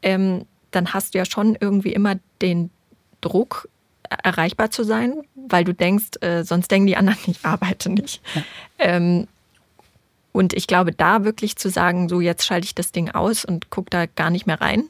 ähm, 0.02 0.46
dann 0.70 0.92
hast 0.94 1.14
du 1.14 1.18
ja 1.18 1.24
schon 1.24 1.57
irgendwie 1.61 1.92
immer 1.92 2.16
den 2.40 2.70
Druck, 3.20 3.68
erreichbar 4.22 4.70
zu 4.70 4.85
sein, 4.85 5.22
weil 5.35 5.64
du 5.64 5.74
denkst, 5.74 6.20
äh, 6.20 6.44
sonst 6.44 6.70
denken 6.70 6.87
die 6.87 6.96
anderen, 6.96 7.18
ich 7.26 7.44
arbeite 7.44 7.90
nicht. 7.90 8.22
Ja. 8.35 8.42
Ähm, 8.78 9.26
und 10.33 10.55
ich 10.55 10.66
glaube, 10.66 10.92
da 10.92 11.24
wirklich 11.24 11.57
zu 11.57 11.68
sagen, 11.68 12.09
so 12.09 12.20
jetzt 12.20 12.46
schalte 12.46 12.64
ich 12.64 12.74
das 12.74 12.92
Ding 12.92 13.11
aus 13.11 13.44
und 13.44 13.70
gucke 13.70 13.90
da 13.90 14.07
gar 14.07 14.31
nicht 14.31 14.46
mehr 14.46 14.61
rein, 14.61 14.85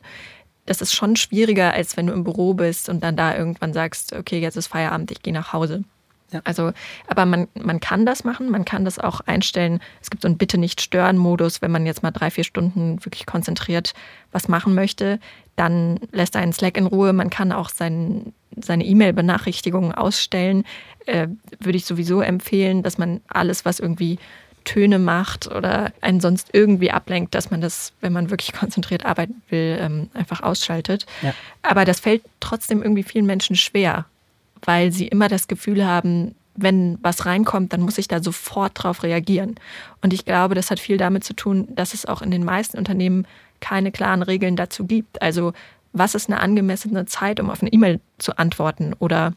das 0.66 0.81
ist 0.81 0.94
schon 0.94 1.16
schwieriger, 1.16 1.72
als 1.72 1.96
wenn 1.96 2.07
du 2.07 2.12
im 2.12 2.25
Büro 2.25 2.55
bist 2.55 2.88
und 2.88 3.03
dann 3.03 3.16
da 3.16 3.37
irgendwann 3.37 3.72
sagst, 3.72 4.12
okay, 4.12 4.40
jetzt 4.40 4.57
ist 4.57 4.68
Feierabend, 4.68 5.11
ich 5.11 5.22
gehe 5.22 5.33
nach 5.33 5.53
Hause. 5.53 5.85
Ja. 6.33 6.40
Also, 6.44 6.72
aber 7.07 7.27
man, 7.27 7.48
man 7.55 7.81
kann 7.81 8.07
das 8.07 8.25
machen, 8.25 8.51
man 8.51 8.64
kann 8.64 8.85
das 8.85 8.98
auch 8.98 9.20
einstellen. 9.20 9.81
Es 10.01 10.11
gibt 10.11 10.22
so 10.22 10.29
einen 10.29 10.38
Bitte 10.38 10.59
nicht 10.59 10.81
stören 10.81 11.18
Modus, 11.18 11.62
wenn 11.62 11.70
man 11.70 11.87
jetzt 11.87 12.03
mal 12.03 12.11
drei, 12.11 12.31
vier 12.31 12.44
Stunden 12.44 13.05
wirklich 13.05 13.27
konzentriert 13.27 13.92
was 14.31 14.48
machen 14.48 14.75
möchte, 14.75 15.20
dann 15.57 16.01
lässt 16.11 16.37
einen 16.37 16.53
Slack 16.53 16.79
in 16.79 16.87
Ruhe. 16.87 17.12
Man 17.12 17.29
kann 17.29 17.53
auch 17.53 17.68
sein, 17.68 18.33
seine 18.57 18.85
E-Mail-Benachrichtigungen 18.85 19.92
ausstellen. 19.92 20.64
Äh, 21.07 21.29
würde 21.61 21.77
ich 21.77 21.85
sowieso 21.85 22.22
empfehlen, 22.22 22.83
dass 22.83 22.96
man 22.96 23.20
alles, 23.29 23.64
was 23.64 23.79
irgendwie 23.79 24.18
Töne 24.64 24.98
macht 24.98 25.48
oder 25.48 25.92
einen 26.01 26.20
sonst 26.20 26.51
irgendwie 26.53 26.90
ablenkt, 26.90 27.35
dass 27.35 27.51
man 27.51 27.61
das, 27.61 27.92
wenn 28.01 28.12
man 28.12 28.31
wirklich 28.31 28.53
konzentriert 28.53 29.05
arbeiten 29.05 29.42
will, 29.48 29.79
ähm, 29.81 30.11
einfach 30.14 30.42
ausschaltet. 30.42 31.07
Ja. 31.22 31.35
Aber 31.62 31.85
das 31.85 32.01
fällt 32.01 32.22
trotzdem 32.40 32.83
irgendwie 32.83 33.03
vielen 33.03 33.27
Menschen 33.27 33.57
schwer, 33.57 34.07
weil 34.62 34.92
sie 34.92 35.09
immer 35.09 35.29
das 35.29 35.48
Gefühl 35.48 35.87
haben, 35.87 36.35
wenn 36.55 36.98
was 37.03 37.25
reinkommt, 37.25 37.72
dann 37.72 37.81
muss 37.81 37.98
ich 37.98 38.09
da 38.09 38.22
sofort 38.22 38.72
drauf 38.75 39.03
reagieren. 39.03 39.55
Und 40.03 40.12
ich 40.12 40.25
glaube, 40.25 40.55
das 40.55 40.70
hat 40.70 40.81
viel 40.81 40.98
damit 40.98 41.25
zu 41.25 41.35
tun, 41.35 41.68
dass 41.75 41.94
es 41.94 42.05
auch 42.05 42.20
in 42.20 42.31
den 42.31 42.44
meisten 42.44 42.77
Unternehmen 42.77 43.27
keine 43.61 43.90
klaren 43.90 44.22
Regeln 44.22 44.57
dazu 44.57 44.85
gibt. 44.87 45.22
Also 45.22 45.53
was 45.92 46.14
ist 46.14 46.29
eine 46.29 46.40
angemessene 46.40 47.07
Zeit, 47.07 47.40
um 47.40 47.51
auf 47.51 47.62
eine 47.62 47.72
E-Mail 47.72 48.01
zu 48.18 48.37
antworten 48.37 48.94
oder 48.98 49.33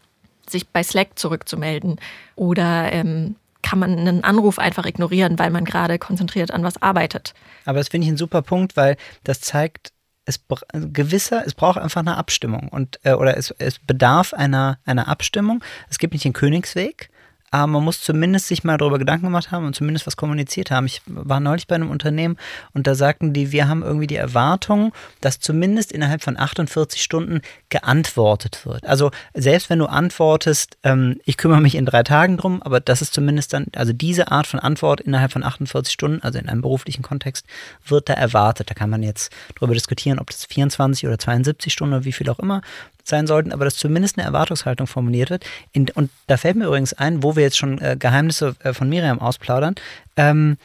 sich 0.47 0.67
bei 0.67 0.83
Slack 0.83 1.17
zurückzumelden 1.17 1.97
oder 2.35 2.91
ähm, 2.91 3.35
kann 3.65 3.79
man 3.79 3.97
einen 3.97 4.23
Anruf 4.23 4.59
einfach 4.59 4.85
ignorieren, 4.85 5.39
weil 5.39 5.49
man 5.49 5.65
gerade 5.65 5.97
konzentriert 5.97 6.51
an 6.51 6.63
was 6.63 6.79
arbeitet. 6.81 7.33
Aber 7.65 7.79
das 7.79 7.87
finde 7.87 8.05
ich 8.05 8.13
ein 8.13 8.17
super 8.17 8.43
Punkt, 8.43 8.77
weil 8.77 8.95
das 9.23 9.41
zeigt, 9.41 9.91
es 10.25 10.39
gewisser, 10.71 11.43
es 11.45 11.55
braucht 11.55 11.79
einfach 11.79 12.01
eine 12.01 12.17
Abstimmung 12.17 12.69
und 12.69 12.99
äh, 13.03 13.13
oder 13.13 13.37
es, 13.37 13.51
es 13.57 13.79
bedarf 13.79 14.33
einer, 14.33 14.79
einer 14.85 15.07
Abstimmung. 15.07 15.63
Es 15.89 15.97
gibt 15.97 16.13
nicht 16.13 16.25
den 16.25 16.33
Königsweg, 16.33 17.09
aber 17.55 17.67
man 17.67 17.85
muss 17.85 18.01
zumindest 18.01 18.47
sich 18.47 18.65
mal 18.65 18.77
darüber 18.77 18.99
Gedanken 18.99 19.27
gemacht 19.27 19.49
haben 19.49 19.65
und 19.65 19.73
zumindest 19.73 20.05
was 20.05 20.17
kommuniziert 20.17 20.71
haben. 20.71 20.87
Ich 20.87 21.01
war 21.05 21.39
neulich 21.39 21.67
bei 21.67 21.75
einem 21.75 21.89
Unternehmen 21.89 22.35
und 22.73 22.85
da 22.85 22.95
sagten 22.95 23.31
die, 23.31 23.53
wir 23.53 23.69
haben 23.69 23.81
irgendwie 23.81 24.07
die 24.07 24.17
Erwartung, 24.17 24.91
dass 25.21 25.39
zumindest 25.39 25.93
innerhalb 25.93 26.21
von 26.21 26.37
48 26.37 27.01
Stunden 27.01 27.39
geantwortet 27.69 28.65
wird. 28.65 28.85
Also 28.85 29.11
selbst 29.33 29.69
wenn 29.69 29.79
du 29.79 29.85
antwortest, 29.85 30.77
ähm, 30.83 31.21
ich 31.23 31.37
kümmere 31.37 31.61
mich 31.61 31.75
in 31.75 31.85
drei 31.85 32.03
Tagen 32.03 32.35
drum, 32.35 32.61
aber 32.61 32.81
das 32.81 33.01
ist 33.01 33.13
zumindest 33.13 33.53
dann, 33.53 33.67
also 33.73 33.93
diese 33.93 34.31
Art 34.31 34.47
von 34.47 34.59
Antwort 34.59 34.99
innerhalb 34.99 35.31
von 35.31 35.43
48 35.43 35.93
Stunden, 35.93 36.21
also 36.23 36.37
in 36.37 36.49
einem 36.49 36.61
beruflichen 36.61 37.03
Kontext, 37.03 37.45
wird 37.87 38.09
da 38.09 38.15
erwartet. 38.15 38.69
Da 38.69 38.73
kann 38.73 38.89
man 38.89 39.01
jetzt 39.01 39.31
darüber 39.55 39.75
diskutieren, 39.75 40.19
ob 40.19 40.29
das 40.29 40.43
24 40.43 41.07
oder 41.07 41.17
72 41.17 41.71
Stunden 41.71 41.93
oder 41.93 42.03
wie 42.03 42.11
viel 42.11 42.29
auch 42.29 42.39
immer 42.39 42.61
sein 43.07 43.27
sollten, 43.27 43.53
aber 43.53 43.65
dass 43.65 43.77
zumindest 43.77 44.17
eine 44.17 44.25
Erwartungshaltung 44.25 44.87
formuliert 44.87 45.29
wird. 45.29 45.45
In, 45.71 45.87
und 45.93 46.09
da 46.27 46.37
fällt 46.37 46.57
mir 46.57 46.65
übrigens 46.65 46.93
ein, 46.93 47.23
wo 47.23 47.35
wir 47.35 47.43
jetzt 47.43 47.57
schon 47.57 47.79
äh, 47.79 47.95
Geheimnisse 47.97 48.55
äh, 48.63 48.73
von 48.73 48.89
Miriam 48.89 49.19
ausplaudern. 49.19 49.75
Ähm, 50.17 50.57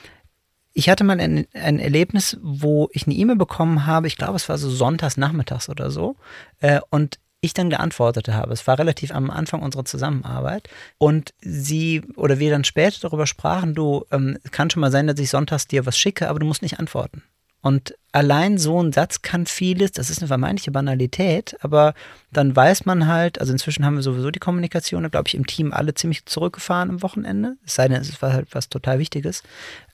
ich 0.72 0.88
hatte 0.88 1.04
mal 1.04 1.20
ein, 1.20 1.46
ein, 1.52 1.78
Erlebnis, 1.78 2.38
wo 2.42 2.88
ich 2.92 3.06
eine 3.06 3.14
E-Mail 3.14 3.36
bekommen 3.36 3.86
habe, 3.86 4.06
ich 4.06 4.16
glaube, 4.16 4.36
es 4.36 4.48
war 4.48 4.56
so 4.56 4.70
sonntags 4.70 5.16
nachmittags 5.16 5.68
oder 5.68 5.90
so, 5.90 6.16
äh, 6.60 6.80
und 6.90 7.18
ich 7.42 7.54
dann 7.54 7.70
geantwortet 7.70 8.28
habe. 8.28 8.52
Es 8.52 8.66
war 8.66 8.78
relativ 8.78 9.14
am 9.14 9.30
Anfang 9.30 9.62
unserer 9.62 9.84
Zusammenarbeit 9.84 10.68
und 10.98 11.32
sie 11.40 12.02
oder 12.16 12.38
wir 12.38 12.50
dann 12.50 12.64
später 12.64 12.98
darüber 13.00 13.26
sprachen, 13.26 13.74
du, 13.74 14.04
ähm, 14.10 14.38
kann 14.50 14.70
schon 14.70 14.80
mal 14.80 14.90
sein, 14.90 15.06
dass 15.06 15.18
ich 15.18 15.30
sonntags 15.30 15.66
dir 15.66 15.86
was 15.86 15.98
schicke, 15.98 16.28
aber 16.28 16.38
du 16.38 16.46
musst 16.46 16.62
nicht 16.62 16.78
antworten. 16.78 17.22
Und 17.62 17.94
allein 18.12 18.58
so 18.58 18.82
ein 18.82 18.92
Satz 18.92 19.22
kann 19.22 19.46
vieles, 19.46 19.92
das 19.92 20.10
ist 20.10 20.20
eine 20.20 20.28
vermeintliche 20.28 20.70
Banalität, 20.70 21.56
aber 21.60 21.94
dann 22.32 22.54
weiß 22.54 22.86
man 22.86 23.06
halt, 23.06 23.40
also 23.40 23.52
inzwischen 23.52 23.84
haben 23.84 23.96
wir 23.96 24.02
sowieso 24.02 24.30
die 24.30 24.38
Kommunikation, 24.38 25.08
glaube 25.10 25.28
ich, 25.28 25.34
im 25.34 25.46
Team 25.46 25.72
alle 25.72 25.94
ziemlich 25.94 26.24
zurückgefahren 26.24 26.90
am 26.90 27.02
Wochenende, 27.02 27.56
es 27.64 27.74
sei 27.74 27.88
denn, 27.88 28.00
es 28.00 28.22
war 28.22 28.32
halt 28.32 28.48
was 28.52 28.68
total 28.68 28.98
Wichtiges. 28.98 29.42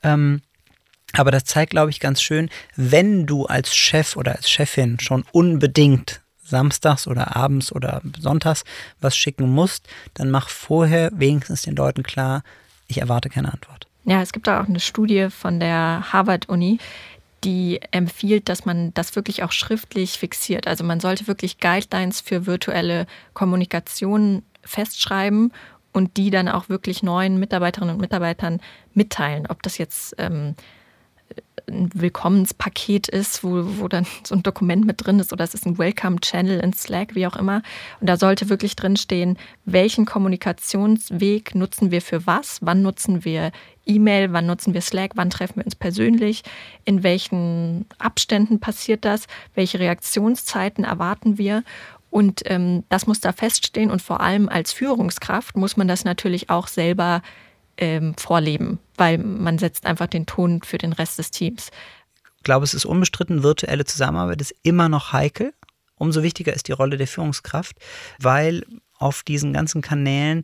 Ähm, 0.02 0.42
aber 1.12 1.30
das 1.30 1.44
zeigt, 1.44 1.70
glaube 1.70 1.90
ich, 1.90 2.00
ganz 2.00 2.22
schön, 2.22 2.50
wenn 2.76 3.26
du 3.26 3.46
als 3.46 3.74
Chef 3.74 4.16
oder 4.16 4.36
als 4.36 4.50
Chefin 4.50 5.00
schon 5.00 5.24
unbedingt 5.32 6.20
samstags 6.42 7.08
oder 7.08 7.36
abends 7.36 7.72
oder 7.72 8.00
sonntags 8.18 8.64
was 9.00 9.16
schicken 9.16 9.50
musst, 9.50 9.88
dann 10.14 10.30
mach 10.30 10.48
vorher 10.48 11.10
wenigstens 11.14 11.62
den 11.62 11.74
Leuten 11.74 12.02
klar, 12.02 12.42
ich 12.86 13.00
erwarte 13.00 13.28
keine 13.28 13.52
Antwort. 13.52 13.88
Ja, 14.04 14.22
es 14.22 14.32
gibt 14.32 14.46
da 14.46 14.60
auch 14.60 14.68
eine 14.68 14.78
Studie 14.78 15.28
von 15.30 15.58
der 15.58 16.12
Harvard-Uni, 16.12 16.78
die 17.44 17.80
empfiehlt, 17.90 18.48
dass 18.48 18.64
man 18.64 18.92
das 18.94 19.14
wirklich 19.14 19.42
auch 19.42 19.52
schriftlich 19.52 20.18
fixiert. 20.18 20.66
Also 20.66 20.84
man 20.84 21.00
sollte 21.00 21.26
wirklich 21.26 21.58
Guidelines 21.58 22.20
für 22.20 22.46
virtuelle 22.46 23.06
Kommunikation 23.34 24.42
festschreiben 24.62 25.52
und 25.92 26.16
die 26.16 26.30
dann 26.30 26.48
auch 26.48 26.68
wirklich 26.68 27.02
neuen 27.02 27.38
Mitarbeiterinnen 27.38 27.94
und 27.94 28.00
Mitarbeitern 28.00 28.60
mitteilen. 28.94 29.46
Ob 29.46 29.62
das 29.62 29.78
jetzt 29.78 30.14
ähm, 30.18 30.54
ein 31.68 31.90
Willkommenspaket 31.94 33.08
ist, 33.08 33.42
wo, 33.42 33.80
wo 33.80 33.88
dann 33.88 34.06
so 34.24 34.34
ein 34.34 34.42
Dokument 34.42 34.86
mit 34.86 35.04
drin 35.04 35.18
ist 35.18 35.32
oder 35.32 35.44
es 35.44 35.54
ist 35.54 35.66
ein 35.66 35.78
Welcome-Channel 35.78 36.60
in 36.60 36.72
Slack, 36.72 37.14
wie 37.14 37.26
auch 37.26 37.36
immer. 37.36 37.62
Und 38.00 38.08
da 38.08 38.16
sollte 38.16 38.48
wirklich 38.48 38.76
drin 38.76 38.96
stehen, 38.96 39.36
welchen 39.64 40.06
Kommunikationsweg 40.06 41.54
nutzen 41.54 41.90
wir 41.90 42.02
für 42.02 42.26
was, 42.26 42.58
wann 42.62 42.82
nutzen 42.82 43.24
wir 43.24 43.50
E-Mail, 43.84 44.32
wann 44.32 44.46
nutzen 44.46 44.74
wir 44.74 44.80
Slack, 44.80 45.12
wann 45.14 45.30
treffen 45.30 45.56
wir 45.56 45.64
uns 45.64 45.74
persönlich, 45.74 46.42
in 46.84 47.02
welchen 47.02 47.86
Abständen 47.98 48.60
passiert 48.60 49.04
das, 49.04 49.26
welche 49.54 49.78
Reaktionszeiten 49.78 50.84
erwarten 50.84 51.38
wir. 51.38 51.62
Und 52.10 52.42
ähm, 52.46 52.84
das 52.88 53.06
muss 53.06 53.20
da 53.20 53.32
feststehen 53.32 53.90
und 53.90 54.02
vor 54.02 54.20
allem 54.20 54.48
als 54.48 54.72
Führungskraft 54.72 55.56
muss 55.56 55.76
man 55.76 55.88
das 55.88 56.04
natürlich 56.04 56.48
auch 56.48 56.68
selber 56.68 57.22
ähm, 57.76 58.14
vorleben, 58.16 58.78
weil 58.98 59.18
man 59.18 59.58
setzt 59.58 59.86
einfach 59.86 60.06
den 60.06 60.26
Ton 60.26 60.62
für 60.62 60.78
den 60.78 60.92
Rest 60.92 61.18
des 61.18 61.30
Teams. 61.30 61.70
Ich 62.36 62.42
glaube, 62.42 62.64
es 62.64 62.74
ist 62.74 62.84
unbestritten, 62.84 63.42
virtuelle 63.42 63.84
Zusammenarbeit 63.84 64.40
ist 64.40 64.54
immer 64.62 64.88
noch 64.88 65.12
heikel. 65.12 65.52
Umso 65.96 66.22
wichtiger 66.22 66.52
ist 66.52 66.68
die 66.68 66.72
Rolle 66.72 66.96
der 66.96 67.06
Führungskraft, 67.06 67.76
weil 68.18 68.64
auf 68.98 69.22
diesen 69.22 69.52
ganzen 69.52 69.82
Kanälen 69.82 70.42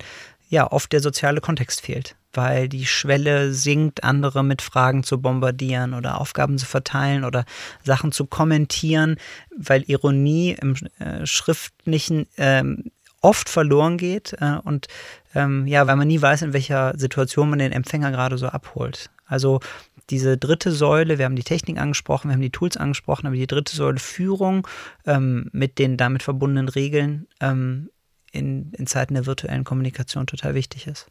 ja 0.49 0.71
oft 0.71 0.93
der 0.93 1.01
soziale 1.01 1.41
Kontext 1.41 1.81
fehlt, 1.81 2.15
weil 2.33 2.69
die 2.69 2.87
Schwelle 2.87 3.55
sinkt, 3.55 4.05
andere 4.05 4.45
mit 4.45 4.61
Fragen 4.61 5.03
zu 5.03 5.21
bombardieren 5.21 5.95
oder 5.95 6.21
Aufgaben 6.21 6.59
zu 6.59 6.67
verteilen 6.67 7.25
oder 7.25 7.47
Sachen 7.83 8.13
zu 8.13 8.27
kommentieren, 8.27 9.17
weil 9.57 9.83
Ironie 9.87 10.57
im 10.61 10.75
äh, 10.99 11.25
Schriftlichen 11.27 12.27
ähm, 12.37 12.91
oft 13.23 13.49
verloren 13.49 13.97
geht 13.97 14.35
äh, 14.41 14.59
und 14.63 14.89
ähm, 15.35 15.67
ja, 15.67 15.87
weil 15.87 15.97
man 15.97 16.09
nie 16.09 16.21
weiß, 16.21 16.43
in 16.43 16.53
welcher 16.53 16.93
Situation 16.99 17.49
man 17.49 17.59
den 17.59 17.73
Empfänger 17.73 18.11
gerade 18.11 18.37
so 18.37 18.49
abholt. 18.49 19.11
Also 19.25 19.61
diese 20.11 20.37
dritte 20.37 20.73
Säule, 20.73 21.19
wir 21.19 21.25
haben 21.25 21.37
die 21.37 21.45
Technik 21.45 21.79
angesprochen, 21.79 22.29
wir 22.29 22.35
haben 22.35 22.43
die 22.43 22.51
Tools 22.51 22.77
angesprochen, 22.77 23.27
aber 23.27 23.37
die 23.37 23.47
dritte 23.47 23.75
Säule 23.75 23.99
Führung 23.99 24.67
ähm, 25.07 25.49
mit 25.53 25.79
den 25.79 25.97
damit 25.97 26.23
verbundenen 26.23 26.69
Regeln 26.69 27.27
ähm, 27.41 27.89
in, 28.33 28.73
in 28.73 28.87
Zeiten 28.87 29.15
der 29.15 29.27
virtuellen 29.27 29.65
Kommunikation 29.65 30.27
total 30.27 30.55
wichtig 30.55 30.87
ist. 30.87 31.07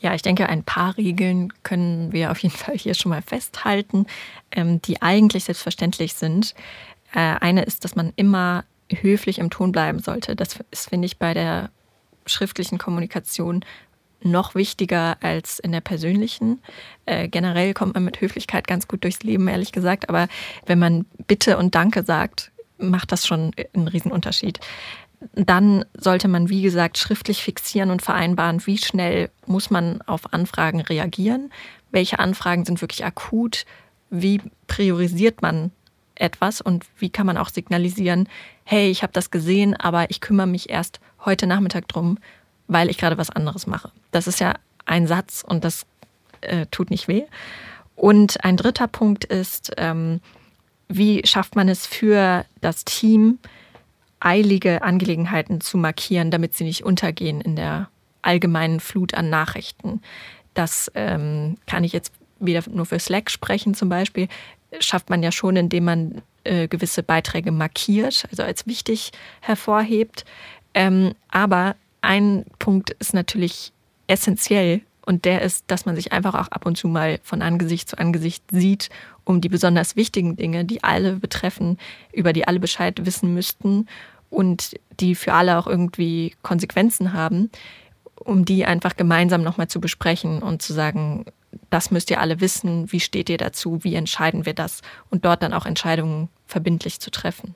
Ja, 0.00 0.14
ich 0.14 0.22
denke, 0.22 0.48
ein 0.48 0.64
paar 0.64 0.96
Regeln 0.96 1.52
können 1.62 2.12
wir 2.12 2.30
auf 2.30 2.38
jeden 2.38 2.56
Fall 2.56 2.76
hier 2.76 2.94
schon 2.94 3.10
mal 3.10 3.22
festhalten, 3.22 4.06
ähm, 4.50 4.80
die 4.82 5.02
eigentlich 5.02 5.44
selbstverständlich 5.44 6.14
sind. 6.14 6.54
Äh, 7.12 7.18
eine 7.18 7.64
ist, 7.64 7.84
dass 7.84 7.96
man 7.96 8.12
immer 8.16 8.64
höflich 8.90 9.38
im 9.38 9.50
Ton 9.50 9.72
bleiben 9.72 10.00
sollte. 10.00 10.36
Das 10.36 10.58
ist, 10.70 10.88
finde 10.88 11.06
ich, 11.06 11.18
bei 11.18 11.34
der 11.34 11.70
schriftlichen 12.26 12.78
Kommunikation 12.78 13.64
noch 14.22 14.54
wichtiger 14.54 15.16
als 15.22 15.58
in 15.58 15.72
der 15.72 15.80
persönlichen. 15.80 16.60
Äh, 17.06 17.28
generell 17.28 17.74
kommt 17.74 17.94
man 17.94 18.04
mit 18.04 18.20
Höflichkeit 18.20 18.66
ganz 18.66 18.86
gut 18.86 19.04
durchs 19.04 19.22
Leben, 19.22 19.48
ehrlich 19.48 19.72
gesagt. 19.72 20.08
Aber 20.08 20.28
wenn 20.66 20.78
man 20.78 21.06
Bitte 21.26 21.56
und 21.56 21.74
Danke 21.74 22.04
sagt, 22.04 22.52
macht 22.78 23.12
das 23.12 23.26
schon 23.26 23.52
einen 23.74 23.88
Riesenunterschied. 23.88 24.60
Dann 25.34 25.84
sollte 25.94 26.28
man, 26.28 26.48
wie 26.48 26.62
gesagt, 26.62 26.96
schriftlich 26.96 27.42
fixieren 27.42 27.90
und 27.90 28.00
vereinbaren, 28.02 28.66
wie 28.66 28.78
schnell 28.78 29.30
muss 29.46 29.70
man 29.70 30.00
auf 30.02 30.32
Anfragen 30.32 30.80
reagieren, 30.80 31.52
welche 31.90 32.18
Anfragen 32.18 32.64
sind 32.64 32.80
wirklich 32.80 33.04
akut, 33.04 33.66
wie 34.08 34.40
priorisiert 34.66 35.42
man 35.42 35.72
etwas 36.20 36.60
und 36.60 36.86
wie 36.98 37.10
kann 37.10 37.26
man 37.26 37.36
auch 37.36 37.48
signalisieren, 37.48 38.28
hey, 38.64 38.90
ich 38.90 39.02
habe 39.02 39.12
das 39.12 39.30
gesehen, 39.30 39.74
aber 39.74 40.10
ich 40.10 40.20
kümmere 40.20 40.46
mich 40.46 40.70
erst 40.70 41.00
heute 41.24 41.46
Nachmittag 41.46 41.88
drum, 41.88 42.18
weil 42.68 42.90
ich 42.90 42.98
gerade 42.98 43.18
was 43.18 43.30
anderes 43.30 43.66
mache. 43.66 43.90
Das 44.10 44.26
ist 44.26 44.40
ja 44.40 44.54
ein 44.86 45.06
Satz 45.06 45.44
und 45.46 45.64
das 45.64 45.86
äh, 46.40 46.66
tut 46.70 46.90
nicht 46.90 47.08
weh. 47.08 47.24
Und 47.96 48.44
ein 48.44 48.56
dritter 48.56 48.88
Punkt 48.88 49.24
ist, 49.24 49.72
ähm, 49.76 50.20
wie 50.88 51.22
schafft 51.26 51.56
man 51.56 51.68
es 51.68 51.86
für 51.86 52.44
das 52.60 52.84
Team, 52.84 53.38
eilige 54.20 54.82
Angelegenheiten 54.82 55.60
zu 55.60 55.78
markieren, 55.78 56.30
damit 56.30 56.54
sie 56.54 56.64
nicht 56.64 56.84
untergehen 56.84 57.40
in 57.40 57.56
der 57.56 57.88
allgemeinen 58.22 58.80
Flut 58.80 59.14
an 59.14 59.30
Nachrichten. 59.30 60.02
Das 60.52 60.90
ähm, 60.94 61.56
kann 61.66 61.84
ich 61.84 61.92
jetzt 61.92 62.12
wieder 62.38 62.62
nur 62.70 62.86
für 62.86 62.98
Slack 62.98 63.30
sprechen 63.30 63.74
zum 63.74 63.88
Beispiel 63.88 64.28
schafft 64.78 65.10
man 65.10 65.22
ja 65.22 65.32
schon, 65.32 65.56
indem 65.56 65.84
man 65.84 66.22
äh, 66.44 66.68
gewisse 66.68 67.02
Beiträge 67.02 67.50
markiert, 67.50 68.26
also 68.30 68.42
als 68.42 68.66
wichtig 68.66 69.12
hervorhebt. 69.40 70.24
Ähm, 70.74 71.14
aber 71.28 71.76
ein 72.02 72.44
Punkt 72.58 72.90
ist 72.98 73.14
natürlich 73.14 73.72
essentiell 74.06 74.82
und 75.04 75.24
der 75.24 75.42
ist, 75.42 75.64
dass 75.66 75.86
man 75.86 75.96
sich 75.96 76.12
einfach 76.12 76.34
auch 76.34 76.48
ab 76.48 76.66
und 76.66 76.76
zu 76.76 76.88
mal 76.88 77.18
von 77.22 77.42
Angesicht 77.42 77.88
zu 77.88 77.98
Angesicht 77.98 78.44
sieht, 78.50 78.90
um 79.24 79.40
die 79.40 79.48
besonders 79.48 79.96
wichtigen 79.96 80.36
Dinge, 80.36 80.64
die 80.64 80.84
alle 80.84 81.16
betreffen, 81.16 81.78
über 82.12 82.32
die 82.32 82.46
alle 82.46 82.60
Bescheid 82.60 83.04
wissen 83.04 83.34
müssten 83.34 83.86
und 84.30 84.78
die 85.00 85.14
für 85.14 85.32
alle 85.32 85.58
auch 85.58 85.66
irgendwie 85.66 86.34
Konsequenzen 86.42 87.12
haben, 87.12 87.50
um 88.14 88.44
die 88.44 88.64
einfach 88.64 88.96
gemeinsam 88.96 89.42
nochmal 89.42 89.68
zu 89.68 89.80
besprechen 89.80 90.42
und 90.42 90.62
zu 90.62 90.72
sagen, 90.72 91.24
das 91.70 91.90
müsst 91.90 92.10
ihr 92.10 92.20
alle 92.20 92.40
wissen, 92.40 92.90
wie 92.92 93.00
steht 93.00 93.28
ihr 93.28 93.38
dazu, 93.38 93.82
wie 93.82 93.94
entscheiden 93.94 94.46
wir 94.46 94.54
das 94.54 94.82
und 95.10 95.24
dort 95.24 95.42
dann 95.42 95.52
auch 95.52 95.66
Entscheidungen 95.66 96.28
verbindlich 96.46 97.00
zu 97.00 97.10
treffen. 97.10 97.54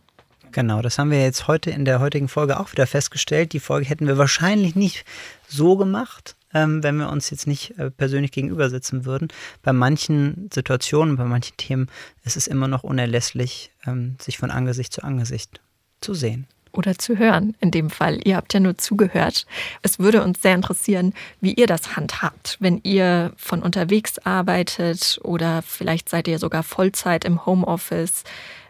Genau, 0.52 0.82
das 0.82 0.98
haben 0.98 1.10
wir 1.10 1.20
jetzt 1.20 1.48
heute 1.48 1.70
in 1.70 1.84
der 1.84 1.98
heutigen 1.98 2.28
Folge 2.28 2.60
auch 2.60 2.70
wieder 2.70 2.86
festgestellt. 2.86 3.52
Die 3.52 3.60
Folge 3.60 3.86
hätten 3.86 4.06
wir 4.06 4.18
wahrscheinlich 4.18 4.76
nicht 4.76 5.04
so 5.48 5.76
gemacht, 5.76 6.36
ähm, 6.52 6.84
wenn 6.84 6.96
wir 6.96 7.08
uns 7.08 7.30
jetzt 7.30 7.48
nicht 7.48 7.76
äh, 7.76 7.90
persönlich 7.90 8.30
gegenüber 8.30 8.70
sitzen 8.70 9.04
würden. 9.04 9.28
Bei 9.62 9.72
manchen 9.72 10.48
Situationen, 10.54 11.16
bei 11.16 11.24
manchen 11.24 11.56
Themen 11.56 11.88
ist 12.22 12.36
es 12.36 12.46
immer 12.46 12.68
noch 12.68 12.84
unerlässlich, 12.84 13.72
ähm, 13.84 14.16
sich 14.20 14.38
von 14.38 14.52
Angesicht 14.52 14.92
zu 14.92 15.02
Angesicht 15.02 15.60
zu 16.00 16.14
sehen 16.14 16.46
oder 16.74 16.98
zu 16.98 17.18
hören 17.18 17.56
in 17.60 17.70
dem 17.70 17.90
Fall. 17.90 18.20
Ihr 18.24 18.36
habt 18.36 18.52
ja 18.52 18.60
nur 18.60 18.76
zugehört. 18.76 19.46
Es 19.82 19.98
würde 19.98 20.22
uns 20.22 20.42
sehr 20.42 20.54
interessieren, 20.54 21.14
wie 21.40 21.54
ihr 21.54 21.66
das 21.66 21.96
handhabt, 21.96 22.56
wenn 22.60 22.80
ihr 22.82 23.32
von 23.36 23.62
unterwegs 23.62 24.18
arbeitet 24.18 25.18
oder 25.22 25.62
vielleicht 25.62 26.08
seid 26.08 26.28
ihr 26.28 26.38
sogar 26.38 26.62
Vollzeit 26.62 27.24
im 27.24 27.46
Homeoffice 27.46 28.24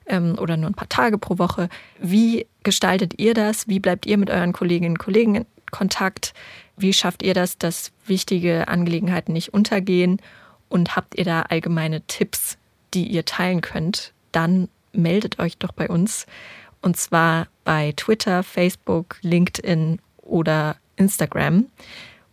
ähm, 0.07 0.37
oder 0.38 0.57
nur 0.57 0.71
ein 0.71 0.75
paar 0.75 0.88
Tage 0.88 1.19
pro 1.19 1.38
Woche. 1.38 1.69
Wie 1.99 2.47
gestaltet 2.62 3.19
ihr 3.19 3.35
das? 3.35 3.69
Wie 3.69 3.81
bleibt 3.81 4.07
ihr 4.07 4.19
mit 4.19 4.31
euren 4.31 4.53
Kolleginnen 4.53 4.93
und 4.93 4.99
Kollegen 4.99 5.35
in 5.35 5.47
Kontakt? 5.71 6.35
Wie 6.77 6.93
schafft 6.93 7.23
ihr 7.23 7.35
das, 7.35 7.59
dass 7.59 7.93
wichtige 8.07 8.69
Angelegenheiten 8.69 9.33
nicht 9.33 9.55
untergehen? 9.55 10.21
Und 10.69 10.97
habt 10.97 11.17
ihr 11.17 11.25
da 11.25 11.43
allgemeine 11.43 12.03
Tipps, 12.03 12.59
die 12.95 13.07
ihr 13.07 13.25
teilen 13.25 13.61
könnt? 13.61 14.12
Dann 14.33 14.69
meldet 14.93 15.38
euch 15.38 15.59
doch 15.59 15.73
bei 15.73 15.88
uns. 15.88 16.27
Und 16.85 16.99
zwar 16.99 17.47
bei 17.64 17.94
Twitter, 17.97 18.42
Facebook, 18.42 19.16
LinkedIn 19.23 20.03
oder 20.18 20.77
Instagram. 20.97 21.64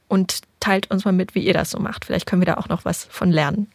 Und 0.10 0.42
teilt 0.60 0.92
uns 0.92 1.06
mal 1.06 1.14
mit, 1.14 1.36
wie 1.36 1.40
ihr 1.40 1.54
das 1.54 1.72
so 1.72 1.80
macht. 1.80 2.04
Vielleicht 2.04 2.26
können 2.26 2.42
wir 2.42 2.48
da 2.48 2.56
auch 2.56 2.68
noch 2.68 2.84
was 2.84 3.06
von 3.06 3.32
lernen. 3.32 3.72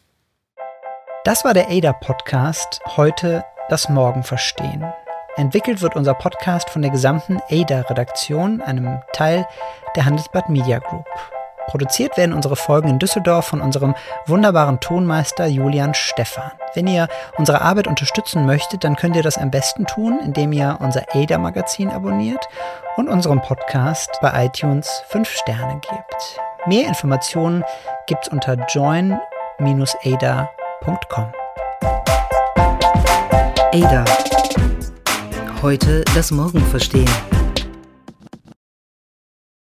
Das 1.24 1.46
war 1.46 1.54
der 1.54 1.70
ADA-Podcast. 1.70 2.82
Heute 2.98 3.42
das 3.70 3.88
Morgen 3.88 4.22
verstehen. 4.22 4.84
Entwickelt 5.36 5.80
wird 5.80 5.96
unser 5.96 6.12
Podcast 6.12 6.68
von 6.68 6.82
der 6.82 6.90
gesamten 6.90 7.38
ADA-Redaktion, 7.50 8.60
einem 8.60 9.00
Teil 9.14 9.46
der 9.96 10.04
Handelsblatt 10.04 10.50
Media 10.50 10.78
Group. 10.78 11.06
Produziert 11.66 12.16
werden 12.16 12.32
unsere 12.32 12.56
Folgen 12.56 12.88
in 12.88 12.98
Düsseldorf 12.98 13.46
von 13.46 13.60
unserem 13.60 13.94
wunderbaren 14.26 14.80
Tonmeister 14.80 15.46
Julian 15.46 15.94
Stephan. 15.94 16.52
Wenn 16.74 16.86
ihr 16.86 17.08
unsere 17.36 17.60
Arbeit 17.60 17.86
unterstützen 17.86 18.46
möchtet, 18.46 18.84
dann 18.84 18.96
könnt 18.96 19.16
ihr 19.16 19.22
das 19.22 19.38
am 19.38 19.50
besten 19.50 19.86
tun, 19.86 20.18
indem 20.22 20.52
ihr 20.52 20.78
unser 20.80 21.04
ADA-Magazin 21.12 21.90
abonniert 21.90 22.48
und 22.96 23.08
unserem 23.08 23.42
Podcast 23.42 24.10
bei 24.22 24.46
iTunes 24.46 25.02
5 25.08 25.28
Sterne 25.28 25.80
gebt. 25.80 26.40
Mehr 26.66 26.86
Informationen 26.88 27.64
gibt's 28.06 28.28
unter 28.28 28.54
join-ada.com. 28.68 29.18
ADA. 33.72 34.04
Heute 35.62 36.04
das 36.14 36.30
Morgen 36.30 36.60
verstehen. 36.66 37.35